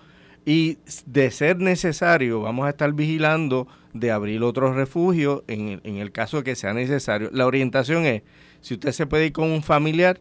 [0.44, 6.12] y de ser necesario vamos a estar vigilando de abrir otros refugios en, en el
[6.12, 7.30] caso que sea necesario.
[7.32, 8.22] La orientación es,
[8.60, 10.20] si usted se puede ir con un familiar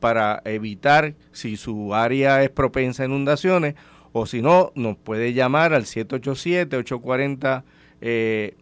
[0.00, 3.74] para evitar si su área es propensa a inundaciones,
[4.12, 7.62] o si no, nos puede llamar al 787-840-5353
[8.00, 8.54] eh,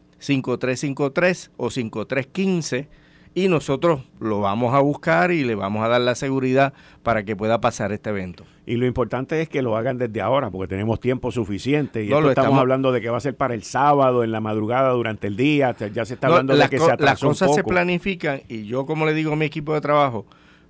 [1.57, 2.89] o 5315
[3.35, 7.37] y nosotros lo vamos a buscar y le vamos a dar la seguridad para que
[7.37, 8.45] pueda pasar este evento.
[8.69, 12.05] Y lo importante es que lo hagan desde ahora, porque tenemos tiempo suficiente.
[12.05, 14.91] Y esto estamos, hablando de que va a ser para el sábado, en la madrugada,
[14.91, 15.75] durante el día.
[15.95, 19.15] Ya se está hablando de que se Las cosas se planifican y yo, como le
[19.15, 20.27] digo a mi equipo de trabajo,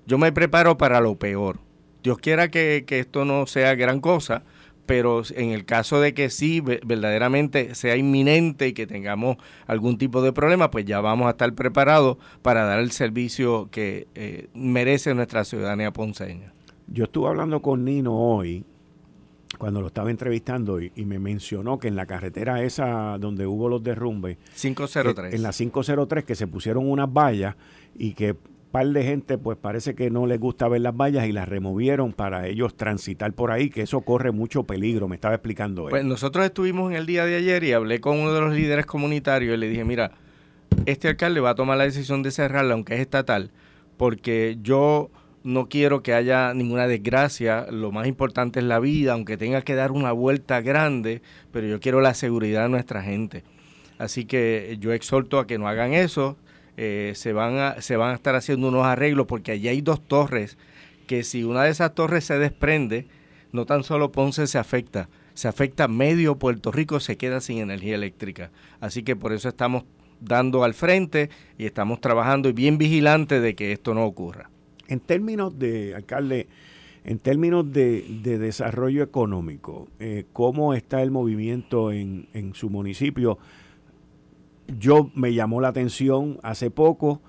[0.07, 1.59] yo me preparo para lo peor.
[2.05, 4.45] Dios quiera que, que esto no sea gran cosa,
[4.87, 10.23] pero en el caso de que sí verdaderamente sea inminente y que tengamos algún tipo
[10.23, 15.15] de problema, pues ya vamos a estar preparados para dar el servicio que eh, merece
[15.15, 16.53] nuestra ciudadanía ponceña.
[16.91, 18.65] Yo estuve hablando con Nino hoy,
[19.59, 23.83] cuando lo estaba entrevistando, y, me mencionó que en la carretera esa donde hubo los
[23.83, 25.35] derrumbes, 503.
[25.35, 27.57] en la 503, que se pusieron unas vallas
[27.97, 28.37] y que
[28.71, 32.13] par de gente pues parece que no les gusta ver las vallas y las removieron
[32.13, 35.91] para ellos transitar por ahí, que eso corre mucho peligro, me estaba explicando él.
[35.91, 38.87] Pues nosotros estuvimos en el día de ayer y hablé con uno de los líderes
[38.87, 40.13] comunitarios y le dije, mira,
[40.87, 43.51] este alcalde va a tomar la decisión de cerrarla, aunque es estatal,
[43.97, 45.11] porque yo
[45.49, 49.75] no quiero que haya ninguna desgracia, lo más importante es la vida, aunque tenga que
[49.75, 53.45] dar una vuelta grande, pero yo quiero la seguridad de nuestra gente.
[53.97, 56.37] Así que yo exhorto a que no hagan eso,
[56.77, 60.07] eh, se, van a, se van a estar haciendo unos arreglos porque allí hay dos
[60.07, 60.59] torres
[61.07, 63.07] que si una de esas torres se desprende,
[63.51, 67.95] no tan solo Ponce se afecta, se afecta medio Puerto Rico, se queda sin energía
[67.95, 68.51] eléctrica.
[68.81, 69.85] Así que por eso estamos
[70.21, 74.51] dando al frente y estamos trabajando y bien vigilantes de que esto no ocurra.
[74.89, 76.49] En términos de, alcalde,
[77.05, 83.39] en términos de, desarrollo económico, eh, ¿cómo está el movimiento en, en su municipio?
[84.79, 87.23] Yo me llamó la atención hace poco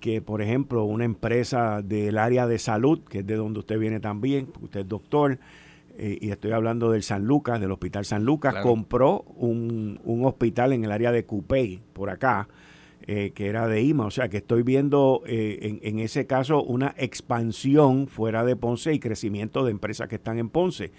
[0.00, 4.00] que, por ejemplo, una empresa del área de salud, que es de donde usted viene
[4.00, 5.38] también, usted es doctor,
[5.98, 10.74] eh, y estoy hablando del San Lucas, del Hospital San Lucas, compró un, un, hospital
[10.74, 12.48] en el área de Cupey, por acá,
[13.08, 14.06] eh, que era de IMA.
[14.06, 18.98] O sea que estoy viendo eh, en, ese caso una expansión fuera de Ponce y
[18.98, 20.90] crecimiento de empresas que están en Ponce.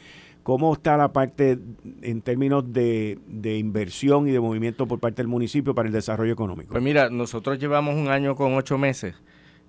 [0.44, 1.60] ¿Cómo está la parte
[2.02, 3.20] en términos de,
[3.60, 6.72] inversión y de movimiento por parte del municipio para el desarrollo económico?
[6.72, 9.16] Pues mira, nosotros llevamos un año con ocho meses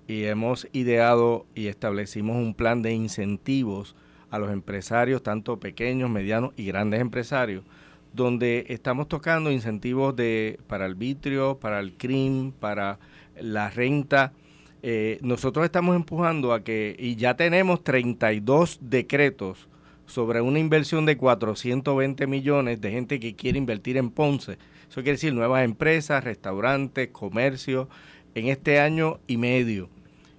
[0.07, 3.97] y hemos ideado y establecimos un plan de incentivos
[4.31, 7.65] a los empresarios, tanto pequeños, medianos y grandes empresarios,
[8.13, 12.99] donde estamos tocando incentivos de, para el vitrio, para el CRIM, para
[13.39, 14.33] la renta,
[14.81, 19.67] eh, nosotros estamos empujando a que, y ya tenemos 32 decretos
[20.05, 24.53] sobre una inversión de 420 millones de gente que quiere invertir en Ponce.
[24.89, 27.89] Eso quiere decir nuevas empresas, restaurantes, comercio,
[28.35, 29.89] en este año y medio.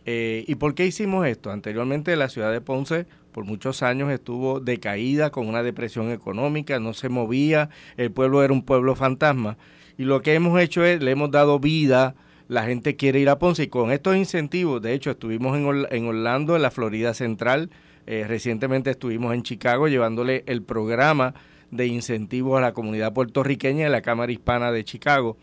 [0.07, 1.51] Eh, ¿Y por qué hicimos esto?
[1.51, 6.93] Anteriormente la ciudad de Ponce por muchos años estuvo decaída con una depresión económica, no
[6.93, 9.57] se movía, el pueblo era un pueblo fantasma.
[9.97, 12.15] Y lo que hemos hecho es, le hemos dado vida,
[12.49, 16.07] la gente quiere ir a Ponce y con estos incentivos, de hecho estuvimos en, en
[16.07, 17.71] Orlando, en la Florida Central,
[18.07, 21.35] eh, recientemente estuvimos en Chicago llevándole el programa
[21.71, 25.37] de incentivos a la comunidad puertorriqueña de la Cámara Hispana de Chicago.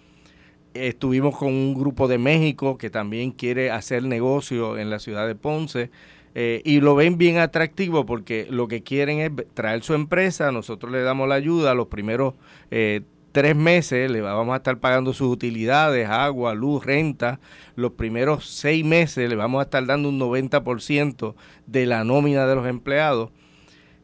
[0.74, 5.36] Estuvimos con un grupo de México que también quiere hacer negocio en la ciudad de
[5.36, 5.92] Ponce.
[6.40, 10.92] Eh, y lo ven bien atractivo porque lo que quieren es traer su empresa, nosotros
[10.92, 12.36] le damos la ayuda los primeros
[12.70, 17.40] eh, tres meses le vamos a estar pagando sus utilidades, agua, luz, renta.
[17.76, 21.36] Los primeros seis meses le vamos a estar dando un 90%
[21.68, 23.30] de la nómina de los empleados.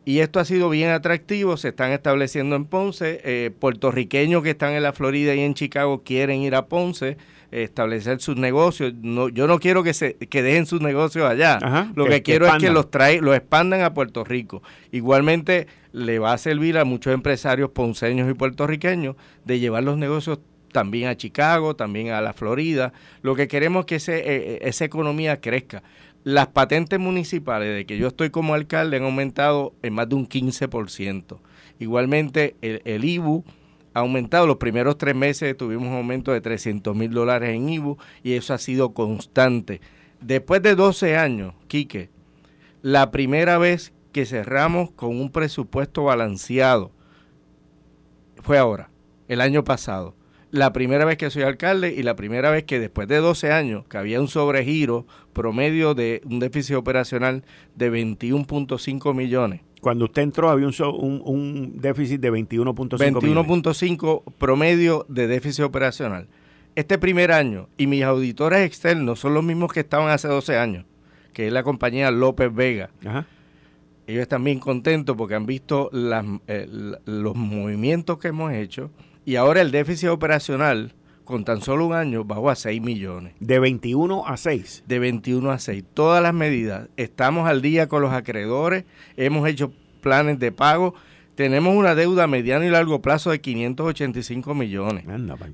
[0.06, 4.74] Y esto ha sido bien atractivo, se están estableciendo en Ponce, eh, puertorriqueños que están
[4.74, 7.18] en la Florida y en Chicago quieren ir a Ponce,
[7.62, 8.94] establecer sus negocios.
[9.02, 11.92] No, yo no quiero que se que dejen sus negocios allá.
[11.96, 14.64] Lo que, quiero es que los trae, los expandan a Puerto Rico.
[14.92, 20.40] Igualmente le va a servir a muchos empresarios ponceños y puertorriqueños de llevar los negocios
[20.72, 22.92] también a Chicago, también a la Florida.
[23.22, 25.84] Lo que queremos es que ese, eh, eh, esa economía crezca.
[26.24, 30.28] Las patentes municipales de que yo estoy como alcalde han aumentado en más de un
[30.28, 31.38] 15%.
[31.80, 33.44] Igualmente el, el IBU
[33.94, 34.48] aumentado.
[34.48, 38.54] Los primeros tres meses tuvimos un aumento de 300 mil dólares en IBU y eso
[38.54, 39.82] ha sido constante.
[40.22, 42.10] Después de 12 años, Quique,
[42.82, 46.92] la primera vez que cerramos con un presupuesto balanceado
[48.42, 48.90] fue ahora,
[49.28, 50.16] el año pasado.
[50.52, 53.88] La primera vez que soy alcalde y la primera vez que después de 12 años
[53.88, 57.44] que había un sobregiro promedio de un déficit operacional
[57.76, 65.28] de 21.5 millones cuando usted entró había un, un, déficit de 21.5 21.5 promedio de
[65.28, 66.28] déficit operacional.
[66.76, 70.86] Este primer año, y mis auditores externos son los mismos que estaban hace 12 años,
[71.34, 72.90] que es la compañía López Vega.
[74.08, 75.92] Ellos están bien contentos porque han visto
[76.48, 76.68] eh,
[77.06, 78.90] los movimientos que hemos hecho
[79.26, 80.94] y ahora el déficit operacional
[81.24, 83.34] con tan solo un año bajó a 6 millones.
[83.40, 84.84] De 21 a 6.
[84.88, 85.84] De 21 a 6.
[85.94, 86.90] Todas las medidas.
[86.98, 88.86] Estamos al día con los acreedores,
[89.18, 90.94] hemos hecho planes de pago.
[91.36, 95.04] Tenemos una deuda a mediano y largo plazo de 585 millones.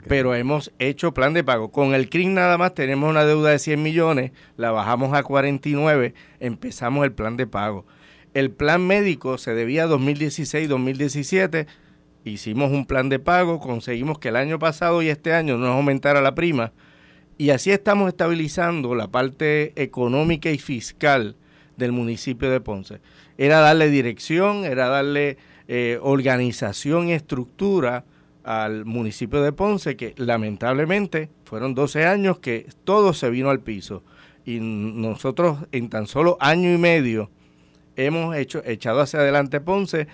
[0.08, 1.72] pero hemos hecho plan de pago.
[1.72, 6.14] Con el CRIM nada más tenemos una deuda de 100 millones, la bajamos a 49,
[6.42, 7.86] empezamos el plan de pago.
[8.34, 11.66] El plan médico se debía a 2016-2017
[12.24, 16.22] hicimos un plan de pago, conseguimos que el año pasado y este año nos aumentara
[16.22, 16.74] la prima
[17.40, 21.38] y así estamos estabilizando la parte económica y fiscal
[21.78, 23.00] del municipio de Ponce.
[23.38, 25.38] Era darle dirección, era darle
[25.70, 28.04] eh, organización y estructura
[28.44, 34.04] al municipio de Ponce, que lamentablemente fueron 12 años que todo se vino al piso.
[34.44, 37.32] Y nosotros en tan solo año y medio
[37.96, 40.08] hemos hecho, echado hacia adelante Ponce.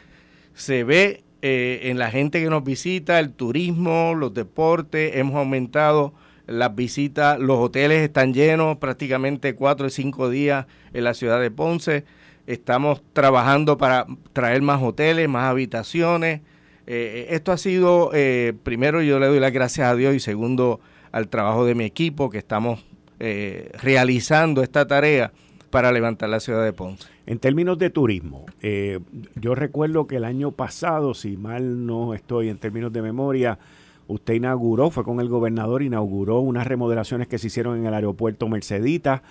[0.54, 6.12] Se ve eh, en la gente que nos visita, el turismo, los deportes, hemos aumentado
[6.47, 11.51] las visitas, los hoteles están llenos prácticamente cuatro o cinco días en la ciudad de
[11.51, 12.03] Ponce.
[12.47, 16.41] Estamos trabajando para traer más hoteles, más habitaciones.
[16.88, 20.79] Eh, esto ha sido, eh, primero yo le doy las gracias a Dios y segundo
[21.12, 22.84] al trabajo de mi equipo que estamos
[23.19, 25.31] realizando esta tarea
[25.76, 27.10] para levantar la ciudad de Ponce.
[27.26, 29.02] En términos de turismo, eh,
[29.36, 33.60] yo recuerdo que el año pasado, si mal no estoy en términos de memoria,
[34.08, 38.48] usted inauguró, fue con el gobernador, inauguró unas remodelaciones que se hicieron en el aeropuerto
[38.48, 39.22] Mercedita.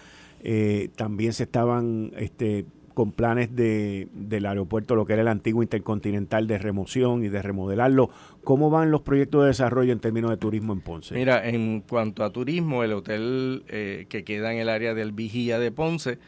[0.42, 5.62] Eh, también se estaban este, con planes de, del aeropuerto, lo que era el antiguo
[5.62, 8.08] intercontinental de remoción y de remodelarlo.
[8.44, 11.14] ¿Cómo van los proyectos de desarrollo en términos de turismo en Ponce?
[11.14, 15.58] Mira, en cuanto a turismo, el hotel eh, que queda en el área del Vigía
[15.58, 16.18] de Ponce,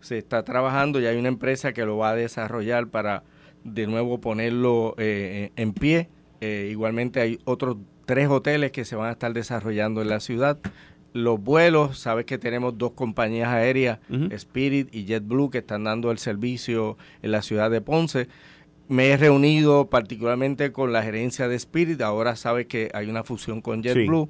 [0.00, 3.22] se está trabajando y hay una empresa que lo va a desarrollar para
[3.64, 6.08] de nuevo ponerlo eh, en pie.
[6.40, 10.58] Eh, igualmente hay otros tres hoteles que se van a estar desarrollando en la ciudad.
[11.12, 13.98] Los vuelos, sabes que tenemos dos compañías aéreas,
[14.30, 18.28] Spirit y JetBlue, que están dando el servicio en la ciudad de Ponce.
[18.88, 23.60] Me he reunido particularmente con la gerencia de Spirit, ahora sabes que hay una fusión
[23.60, 24.28] con JetBlue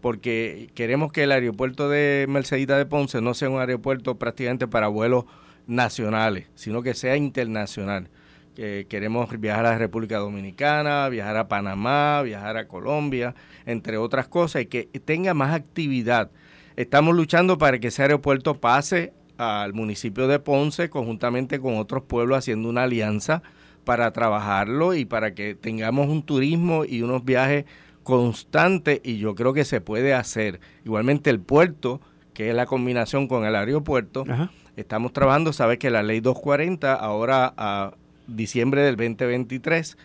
[0.00, 4.88] porque queremos que el aeropuerto de Mercedita de Ponce no sea un aeropuerto prácticamente para
[4.88, 5.24] vuelos
[5.66, 8.08] nacionales, sino que sea internacional.
[8.54, 13.34] Que queremos viajar a la República Dominicana, viajar a Panamá, viajar a Colombia,
[13.64, 16.30] entre otras cosas, y que tenga más actividad.
[16.76, 22.38] estamos luchando para que ese aeropuerto pase al municipio de Ponce conjuntamente con otros pueblos
[22.38, 23.42] haciendo una alianza
[23.84, 27.64] para trabajarlo y para que tengamos un turismo y unos viajes
[28.02, 30.60] constantes y yo creo que se puede hacer.
[30.84, 32.00] Igualmente el puerto,
[32.34, 34.24] que es la combinación con el aeropuerto,
[34.76, 37.92] estamos trabajando, sabes que la ley 240 ahora a
[38.36, 39.96] diciembre del 2023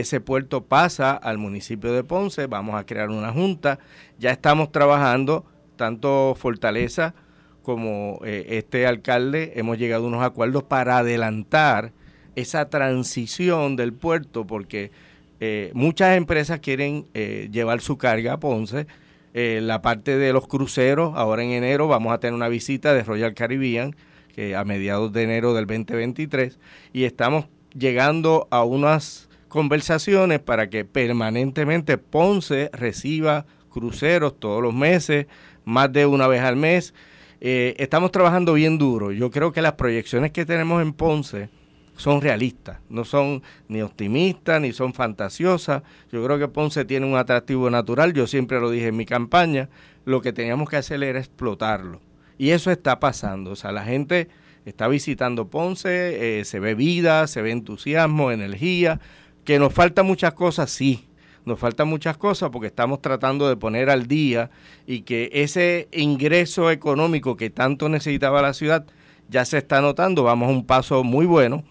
[0.00, 3.78] ese puerto pasa al municipio de Ponce, vamos a crear una junta,
[4.18, 5.44] ya estamos trabajando,
[5.76, 7.14] tanto Fortaleza
[7.62, 11.92] como eh, este alcalde, hemos llegado a unos acuerdos para adelantar
[12.34, 14.90] esa transición del puerto, porque
[15.38, 18.86] eh, muchas empresas quieren eh, llevar su carga a Ponce.
[19.32, 23.34] la parte de los cruceros, ahora en enero vamos a tener una visita de Royal
[23.34, 23.94] Caribbean,
[24.34, 26.58] que a mediados de enero del 2023,
[26.92, 27.46] y estamos
[27.76, 35.26] llegando a unas conversaciones para que permanentemente Ponce reciba cruceros todos los meses,
[35.64, 36.94] más de una vez al mes.
[37.40, 39.12] Eh, estamos trabajando bien duro.
[39.12, 41.50] Yo creo que las proyecciones que tenemos en Ponce
[41.96, 45.82] son realistas, no son ni optimistas ni son fantasiosas.
[46.10, 49.68] Yo creo que Ponce tiene un atractivo natural, yo siempre lo dije en mi campaña,
[50.04, 52.00] lo que teníamos que hacer era explotarlo.
[52.36, 54.28] Y eso está pasando, o sea, la gente
[54.64, 59.00] está visitando Ponce, eh, se ve vida, se ve entusiasmo, energía,
[59.44, 61.06] que nos faltan muchas cosas, sí,
[61.44, 64.50] nos faltan muchas cosas porque estamos tratando de poner al día
[64.86, 68.86] y que ese ingreso económico que tanto necesitaba la ciudad
[69.28, 71.64] ya se está notando, vamos a un paso muy bueno,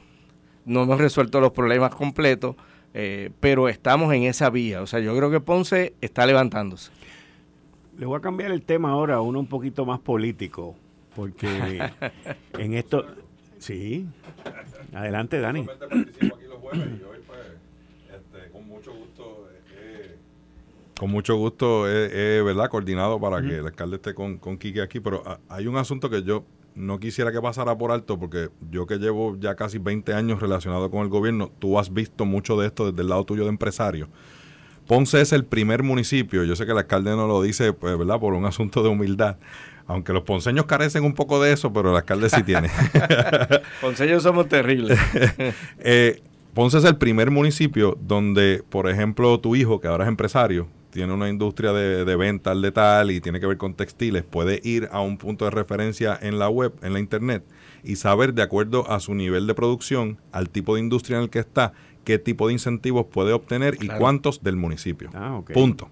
[0.65, 2.55] no hemos resuelto los problemas completos,
[2.93, 6.91] eh, pero estamos en esa vía, o sea, yo creo que Ponce está levantándose.
[7.97, 10.75] Le voy a cambiar el tema ahora a uno un poquito más político,
[11.15, 11.91] porque
[12.57, 13.05] en esto...
[13.59, 14.05] Sí,
[14.93, 15.65] adelante Dani
[18.73, 20.15] mucho gusto, eh,
[20.97, 22.69] con mucho gusto, he, ¿verdad?
[22.69, 26.23] Coordinado para que el alcalde esté con, con Quique aquí, pero hay un asunto que
[26.23, 26.43] yo
[26.75, 30.89] no quisiera que pasara por alto, porque yo que llevo ya casi 20 años relacionado
[30.89, 34.09] con el gobierno, tú has visto mucho de esto desde el lado tuyo de empresario.
[34.87, 38.19] Ponce es el primer municipio, yo sé que el alcalde no lo dice, pues, ¿verdad?
[38.19, 39.37] Por un asunto de humildad,
[39.87, 42.69] aunque los ponceños carecen un poco de eso, pero el alcalde sí tiene.
[43.81, 44.99] ponceños somos terribles.
[45.79, 46.21] eh,
[46.53, 51.11] Ponce es el primer municipio donde, por ejemplo, tu hijo, que ahora es empresario, tiene
[51.11, 54.87] una industria de, de venta de tal y tiene que ver con textiles, puede ir
[54.91, 57.43] a un punto de referencia en la web, en la internet,
[57.83, 61.29] y saber de acuerdo a su nivel de producción, al tipo de industria en el
[61.31, 61.73] que está,
[62.03, 65.09] qué tipo de incentivos puede obtener y cuántos del municipio.
[65.15, 65.89] Ah, Punto.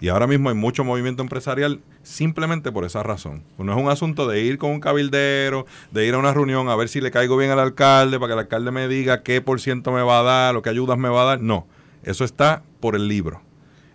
[0.00, 3.42] Y ahora mismo hay mucho movimiento empresarial simplemente por esa razón.
[3.58, 6.76] No es un asunto de ir con un cabildero, de ir a una reunión a
[6.76, 9.60] ver si le caigo bien al alcalde, para que el alcalde me diga qué por
[9.60, 11.42] ciento me va a dar o qué ayudas me va a dar.
[11.42, 11.66] No,
[12.02, 13.42] eso está por el libro.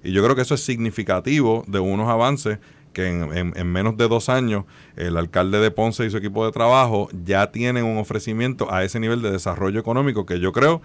[0.03, 2.59] Y yo creo que eso es significativo de unos avances
[2.93, 4.63] que en, en, menos de dos años
[4.95, 8.99] el alcalde de Ponce y su equipo de trabajo ya tienen un ofrecimiento a ese
[8.99, 10.81] nivel de desarrollo económico que yo creo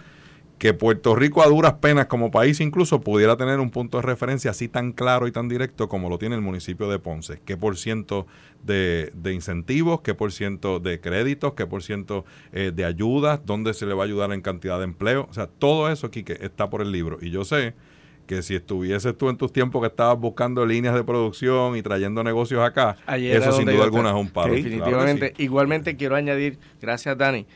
[0.61, 4.51] que Puerto Rico a duras penas como país incluso pudiera tener un punto de referencia
[4.51, 7.41] así tan claro y tan directo como lo tiene el municipio de Ponce.
[7.47, 8.27] ¿Qué por ciento
[8.63, 13.87] de, incentivos, qué por ciento de créditos, qué por ciento eh, de ayudas, dónde se
[13.87, 15.27] le va a ayudar en cantidad de empleo?
[15.31, 17.17] O sea, todo eso aquí que está por el libro.
[17.23, 17.73] Y yo sé
[18.27, 22.23] que si estuvieses tú en tus tiempos que estabas buscando líneas de producción y trayendo
[22.23, 24.53] negocios acá, eso sin duda alguna es un paro.
[24.53, 25.33] Definitivamente.
[25.39, 27.47] Igualmente quiero añadir, gracias Dani,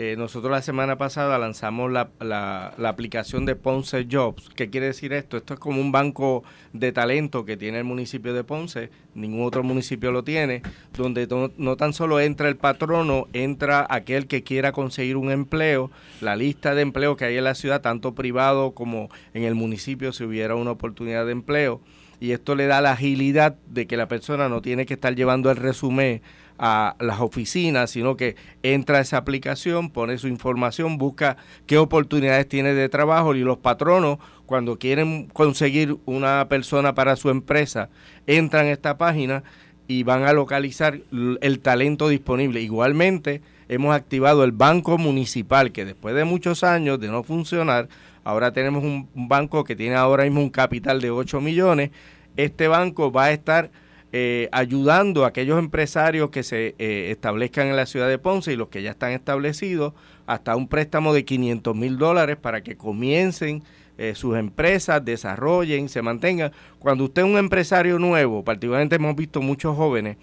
[0.00, 4.48] eh, nosotros la semana pasada lanzamos la, la, aplicación de Ponce Jobs.
[4.54, 5.36] ¿Qué quiere decir esto?
[5.36, 9.64] Esto es como un banco de talento que tiene el municipio de Ponce, ningún otro
[9.64, 10.62] municipio lo tiene,
[10.96, 11.26] donde
[11.56, 15.90] no, tan solo entra el patrono, entra aquel que quiera conseguir un empleo,
[16.20, 20.12] la lista de empleo que hay en la ciudad, tanto privado como en el municipio
[20.12, 21.80] si hubiera una oportunidad de empleo.
[22.20, 25.50] Y esto le da la agilidad de que la persona no tiene que estar llevando
[25.50, 26.22] el resumen
[26.58, 31.36] a las oficinas, sino que entra a esa aplicación, pone su información, busca
[31.66, 37.30] qué oportunidades tiene de trabajo y los patronos, cuando quieren conseguir una persona para su
[37.30, 37.90] empresa,
[38.26, 39.44] entran a esta página
[39.86, 41.00] y van a localizar
[41.40, 42.60] el talento disponible.
[42.60, 47.88] Igualmente, hemos activado el Banco Municipal, que después de muchos años de no funcionar,
[48.24, 51.90] ahora tenemos un, banco que tiene ahora mismo un capital de 8 millones.
[52.36, 53.70] Este banco va a estar
[54.12, 58.56] eh, ayudando a aquellos empresarios que se eh, establezcan en la ciudad de Ponce y
[58.56, 59.92] los que ya están establecidos
[60.26, 63.62] hasta un préstamo de 500 mil dólares para que comiencen
[63.98, 66.52] eh, sus empresas, desarrollen, se mantengan.
[66.78, 70.16] Cuando usted es un empresario nuevo, particularmente hemos visto muchos jóvenes,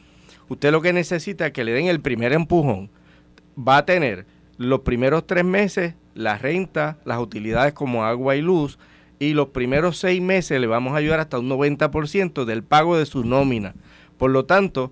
[0.50, 2.90] usted lo que necesita es que le den el primer empujón.
[3.58, 4.26] Va a tener
[4.58, 8.80] los primeros tres meses la renta, las utilidades como agua y luz,
[9.20, 13.06] y los primeros seis meses le vamos a ayudar hasta un 90% del pago de
[13.06, 13.76] su nómina
[14.18, 14.92] Por lo tanto,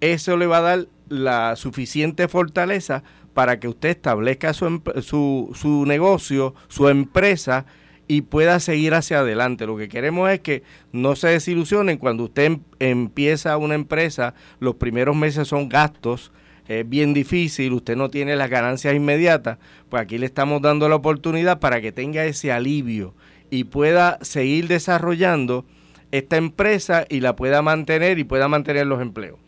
[0.00, 3.02] eso le va a dar la suficiente fortaleza
[3.34, 7.66] para que usted establezca su, su, su negocio, su empresa
[8.08, 9.66] y pueda seguir hacia adelante.
[9.66, 10.62] Lo que queremos es que
[10.92, 16.32] no se desilusionen cuando usted em, empieza una empresa, los primeros meses son gastos,
[16.68, 19.58] es bien difícil, usted no tiene las ganancias inmediatas,
[19.88, 23.14] pues aquí le estamos dando la oportunidad para que tenga ese alivio
[23.52, 25.66] y pueda seguir desarrollando
[26.10, 29.38] esta empresa y la pueda mantener y pueda mantener los empleos.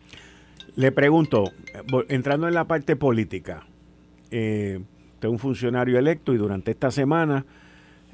[0.75, 1.51] Le pregunto,
[2.07, 3.65] entrando en la parte política,
[4.29, 4.79] eh,
[5.15, 7.47] usted es un funcionario electo y durante esta semana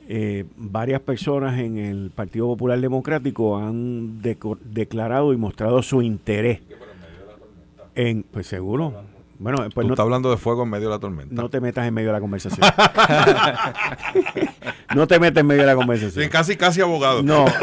[0.08, 6.62] eh, varias personas en el Partido Popular Democrático han declarado y mostrado su interés
[7.96, 9.11] en, pues seguro.
[9.42, 11.34] Bueno, pues no, está hablando de fuego en medio de la tormenta.
[11.34, 12.62] No te metas en medio de la conversación.
[14.96, 16.24] no te metas en medio de la conversación.
[16.24, 17.24] Sí, casi, casi abogado.
[17.24, 17.46] No.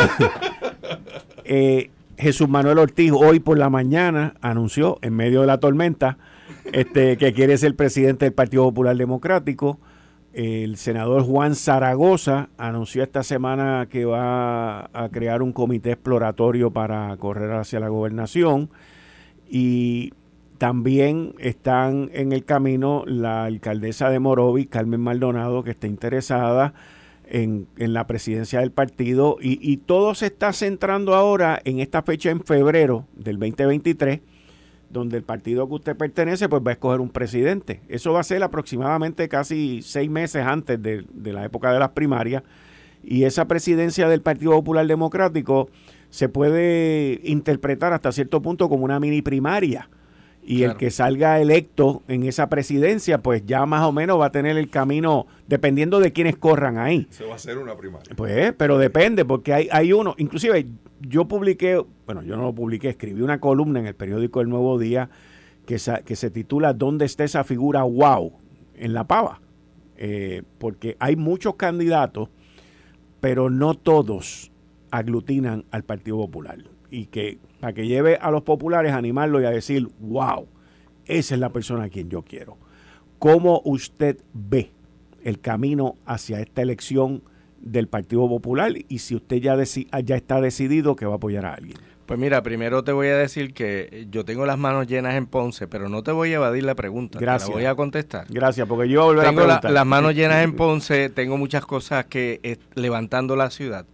[1.51, 6.19] Eh, Jesús Manuel Ortiz hoy por la mañana anunció en medio de la tormenta
[6.75, 9.79] este, que quiere ser presidente del Partido Popular Democrático.
[10.35, 17.17] El senador Juan Zaragoza anunció esta semana que va a crear un comité exploratorio para
[17.17, 18.69] correr hacia la gobernación.
[19.49, 20.13] Y
[20.59, 26.75] también están en el camino la alcaldesa de Morovi, Carmen Maldonado, que está interesada
[27.25, 29.37] en, la presidencia del partido.
[29.41, 34.21] Y, y, todo se está centrando ahora en esta fecha en febrero del 2023,
[34.91, 37.81] donde el partido que usted pertenece pues va a escoger un presidente.
[37.89, 41.91] Eso va a ser aproximadamente casi seis meses antes de, de la época de las
[41.91, 42.43] primarias.
[43.05, 45.69] Y esa presidencia del Partido Popular Democrático
[46.11, 49.89] se puede interpretar hasta cierto punto como una mini primaria.
[50.51, 54.33] Y el que salga electo en esa presidencia, pues ya más o menos va a
[54.33, 57.07] tener el camino, dependiendo de quienes corran ahí.
[57.11, 58.15] Se va a hacer una primaria.
[58.17, 60.67] Pues, pero depende, porque hay, hay uno, inclusive
[61.03, 64.79] yo publiqué, bueno, yo no lo publiqué, escribí una columna en el periódico El Nuevo
[64.79, 65.11] Día
[65.67, 65.77] que,
[66.07, 68.33] que se titula ¿Dónde está esa figura wow?
[68.75, 69.43] En la pava.
[69.99, 72.31] Eh, porque hay muchos candidatos,
[73.21, 74.51] pero no todos
[74.91, 76.57] aglutinan al Partido Popular.
[76.91, 80.47] Y que para que lleve a los populares a animarlo y a decir, wow,
[81.07, 82.57] esa es la persona a quien yo quiero.
[83.19, 84.71] ¿Cómo usted ve
[85.25, 87.23] el camino hacia esta elección
[87.61, 89.57] del Partido Popular y si usted ya,
[90.03, 91.79] ya está decidido que va a apoyar a alguien?
[92.07, 95.69] Pues mira, primero te voy a decir que yo tengo las manos llenas en Ponce,
[95.69, 97.19] pero no te voy a evadir la pregunta.
[97.19, 97.49] Gracias.
[97.49, 98.27] Te la voy a contestar.
[98.31, 103.51] Gracias, porque yo tengo las manos llenas en Ponce, tengo muchas cosas que levantando la
[103.51, 103.85] ciudad.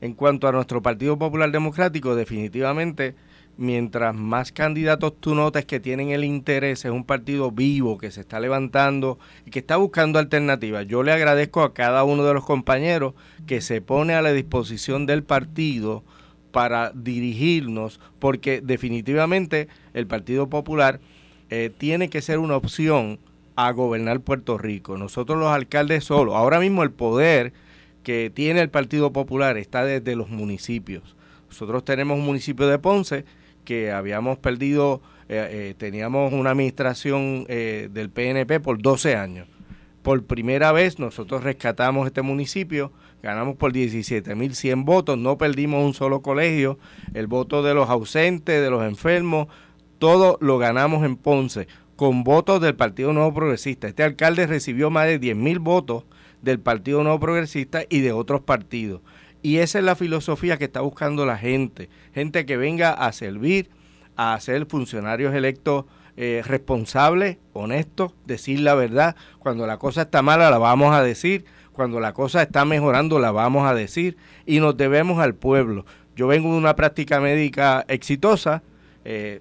[0.00, 3.14] En cuanto a nuestro Partido Popular Democrático, definitivamente,
[3.58, 8.22] mientras más candidatos tú notes que tienen el interés, es un partido vivo que se
[8.22, 10.86] está levantando y que está buscando alternativas.
[10.86, 13.14] Yo le agradezco a cada uno de los compañeros
[13.46, 16.02] que se pone a la disposición del partido
[16.50, 21.00] para dirigirnos, porque definitivamente el Partido Popular
[21.50, 23.18] eh, tiene que ser una opción
[23.56, 24.96] a gobernar Puerto Rico.
[24.96, 27.52] Nosotros los alcaldes solos, ahora mismo el poder
[28.10, 31.14] que tiene el Partido Popular está desde los municipios.
[31.48, 33.24] Nosotros tenemos un municipio de Ponce
[33.64, 39.46] que habíamos perdido, eh, eh, teníamos una administración eh, del PNP por 12 años.
[40.02, 42.90] Por primera vez nosotros rescatamos este municipio,
[43.22, 46.80] ganamos por 17.100 votos, no perdimos un solo colegio,
[47.14, 49.46] el voto de los ausentes, de los enfermos,
[50.00, 53.86] todo lo ganamos en Ponce, con votos del Partido Nuevo Progresista.
[53.86, 56.06] Este alcalde recibió más de 10.000 votos
[56.42, 59.00] del Partido Nuevo Progresista y de otros partidos.
[59.42, 63.70] Y esa es la filosofía que está buscando la gente, gente que venga a servir,
[64.16, 65.86] a ser funcionarios electos
[66.16, 69.16] eh, responsables, honestos, decir la verdad.
[69.38, 73.30] Cuando la cosa está mala la vamos a decir, cuando la cosa está mejorando la
[73.30, 75.86] vamos a decir y nos debemos al pueblo.
[76.16, 78.62] Yo vengo de una práctica médica exitosa,
[79.06, 79.40] eh,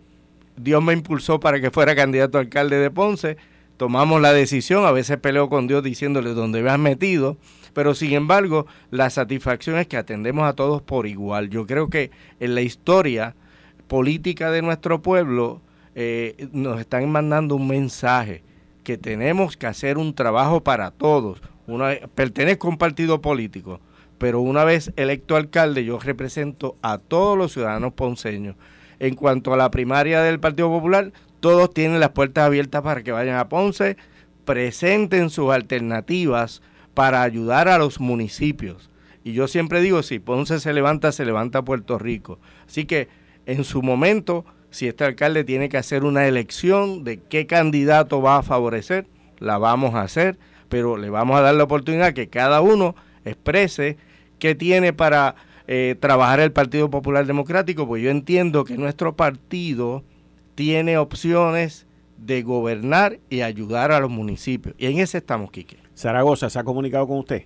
[0.55, 3.35] Dios me impulsó para que fuera candidato a alcalde de Ponce,
[3.79, 7.37] tomamos la decisión, a veces peleo con Dios diciéndole dónde me has metido,
[7.73, 11.49] pero sin embargo la satisfacción es que atendemos a todos por igual.
[11.49, 12.11] Yo creo que
[12.41, 13.35] en la historia
[13.87, 15.61] política de nuestro pueblo
[15.95, 18.43] eh, nos están mandando un mensaje
[18.83, 21.41] que tenemos que hacer un trabajo para todos.
[21.65, 23.79] Una, pertenezco a un partido político,
[24.17, 28.57] pero una vez electo alcalde yo represento a todos los ciudadanos ponceños.
[28.99, 33.11] En cuanto a la primaria del Partido Popular, todos tienen las puertas abiertas para que
[33.11, 33.97] vayan a Ponce,
[34.45, 36.61] presenten sus alternativas
[36.93, 38.89] para ayudar a los municipios.
[39.23, 42.39] Y yo siempre digo, si Ponce se levanta, se levanta Puerto Rico.
[42.67, 43.09] Así que
[43.45, 48.37] en su momento, si este alcalde tiene que hacer una elección de qué candidato va
[48.37, 49.07] a favorecer,
[49.39, 50.37] la vamos a hacer,
[50.67, 53.97] pero le vamos a dar la oportunidad que cada uno exprese
[54.37, 55.35] qué tiene para
[55.67, 60.03] eh, trabajar el Partido Popular Democrático, pues yo entiendo que nuestro partido
[60.59, 61.87] tiene opciones
[62.17, 64.75] de gobernar y ayudar a los municipios.
[64.77, 65.77] Y en ese estamos, Quique.
[65.95, 67.45] Zaragoza, ¿se ha comunicado con usted?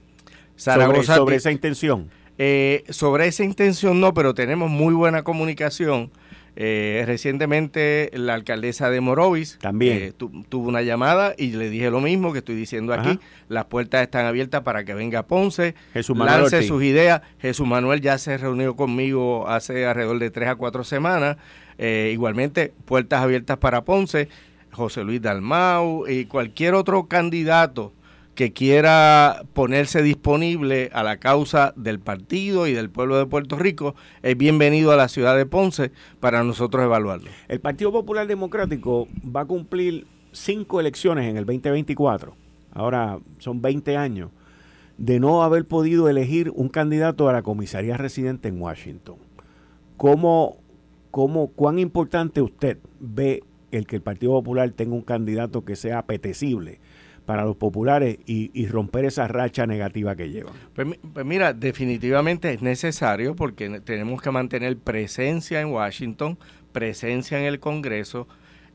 [0.58, 2.10] Zaragoza, sobre, esa intención.
[2.40, 6.10] Eh, sobre esa intención no, pero tenemos muy buena comunicación
[6.56, 12.00] eh, recientemente la alcaldesa de Morovis también eh, tuvo una llamada y le dije lo
[12.00, 13.20] mismo que estoy diciendo aquí.
[13.50, 17.22] Las puertas están abiertas para que venga Ponce, Jesús lance sus ideas.
[17.40, 21.38] Jesús Manuel ya se reunió conmigo hace alrededor de tres a cuatro semanas.
[21.78, 24.30] Eh, igualmente, puertas abiertas para Ponce,
[24.72, 27.94] José Luis Dalmau y cualquier otro candidato
[28.36, 33.96] que quiera ponerse disponible a la causa del partido y del pueblo de Puerto Rico
[34.24, 37.30] es bienvenido a la ciudad de Ponce para nosotros evaluarlo.
[37.48, 42.36] El Partido Popular Democrático va a cumplir cinco elecciones en el 2024,
[42.72, 44.32] ahora son 20 años,
[44.98, 49.18] de no haber podido elegir un candidato a la comisaría residente en Washington.
[49.98, 50.58] ¿Cómo,
[51.14, 56.00] cómo, ¿Cuán importante usted ve el que el Partido Popular tenga un candidato que sea
[56.00, 56.80] apetecible?
[57.28, 60.52] para los populares y, romper esa racha negativa que llevan?
[60.76, 66.38] Pues, pues, mira, definitivamente es necesario porque tenemos que mantener presencia en Washington,
[66.74, 68.28] presencia en el Congreso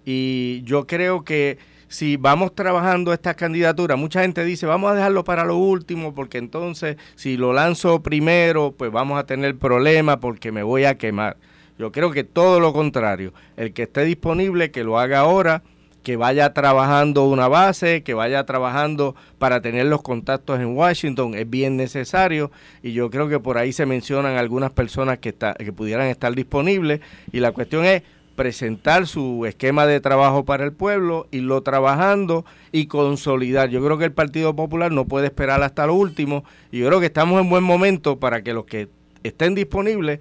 [0.07, 1.59] y yo creo que
[1.89, 6.39] si vamos trabajando estas candidaturas, mucha gente dice, vamos a dejarlo para lo último, porque
[6.39, 11.37] entonces si lo lanzo primero, pues vamos a tener problemas porque me voy a quemar.
[11.79, 15.63] Yo creo que todo lo contrario, el que esté disponible, que lo haga ahora,
[16.03, 21.49] que vaya trabajando una base, que vaya trabajando para tener los contactos en Washington, es
[21.49, 22.51] bien necesario.
[22.83, 27.01] Y yo creo que por ahí se mencionan algunas personas que, que pudieran estar disponibles.
[27.31, 28.03] Y la cuestión es
[28.37, 33.69] presentar su esquema de trabajo para el pueblo, irlo trabajando y consolidar.
[33.69, 36.45] Yo creo que el Partido Popular no puede esperar hasta lo último.
[36.73, 38.89] Y yo creo que estamos en buen momento para que los que
[39.25, 40.21] estén disponibles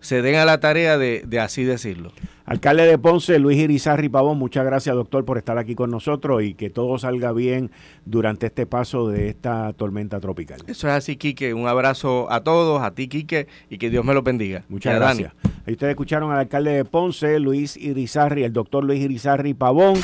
[0.00, 2.12] se den a la tarea de, de así decirlo.
[2.50, 6.54] Alcalde de Ponce, Luis Irizarri Pavón, muchas gracias doctor por estar aquí con nosotros y
[6.54, 7.70] que todo salga bien
[8.06, 10.58] durante este paso de esta tormenta tropical.
[10.66, 11.54] Eso es así, Quique.
[11.54, 14.64] Un abrazo a todos, a ti, Quique, y que Dios me lo bendiga.
[14.68, 15.32] Muchas gracias.
[15.64, 20.00] Ahí ustedes escucharon al alcalde de Ponce, Luis Irizarri, el doctor Luis Irizarri Pavón.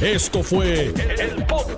[0.00, 1.77] Esto fue el, podcast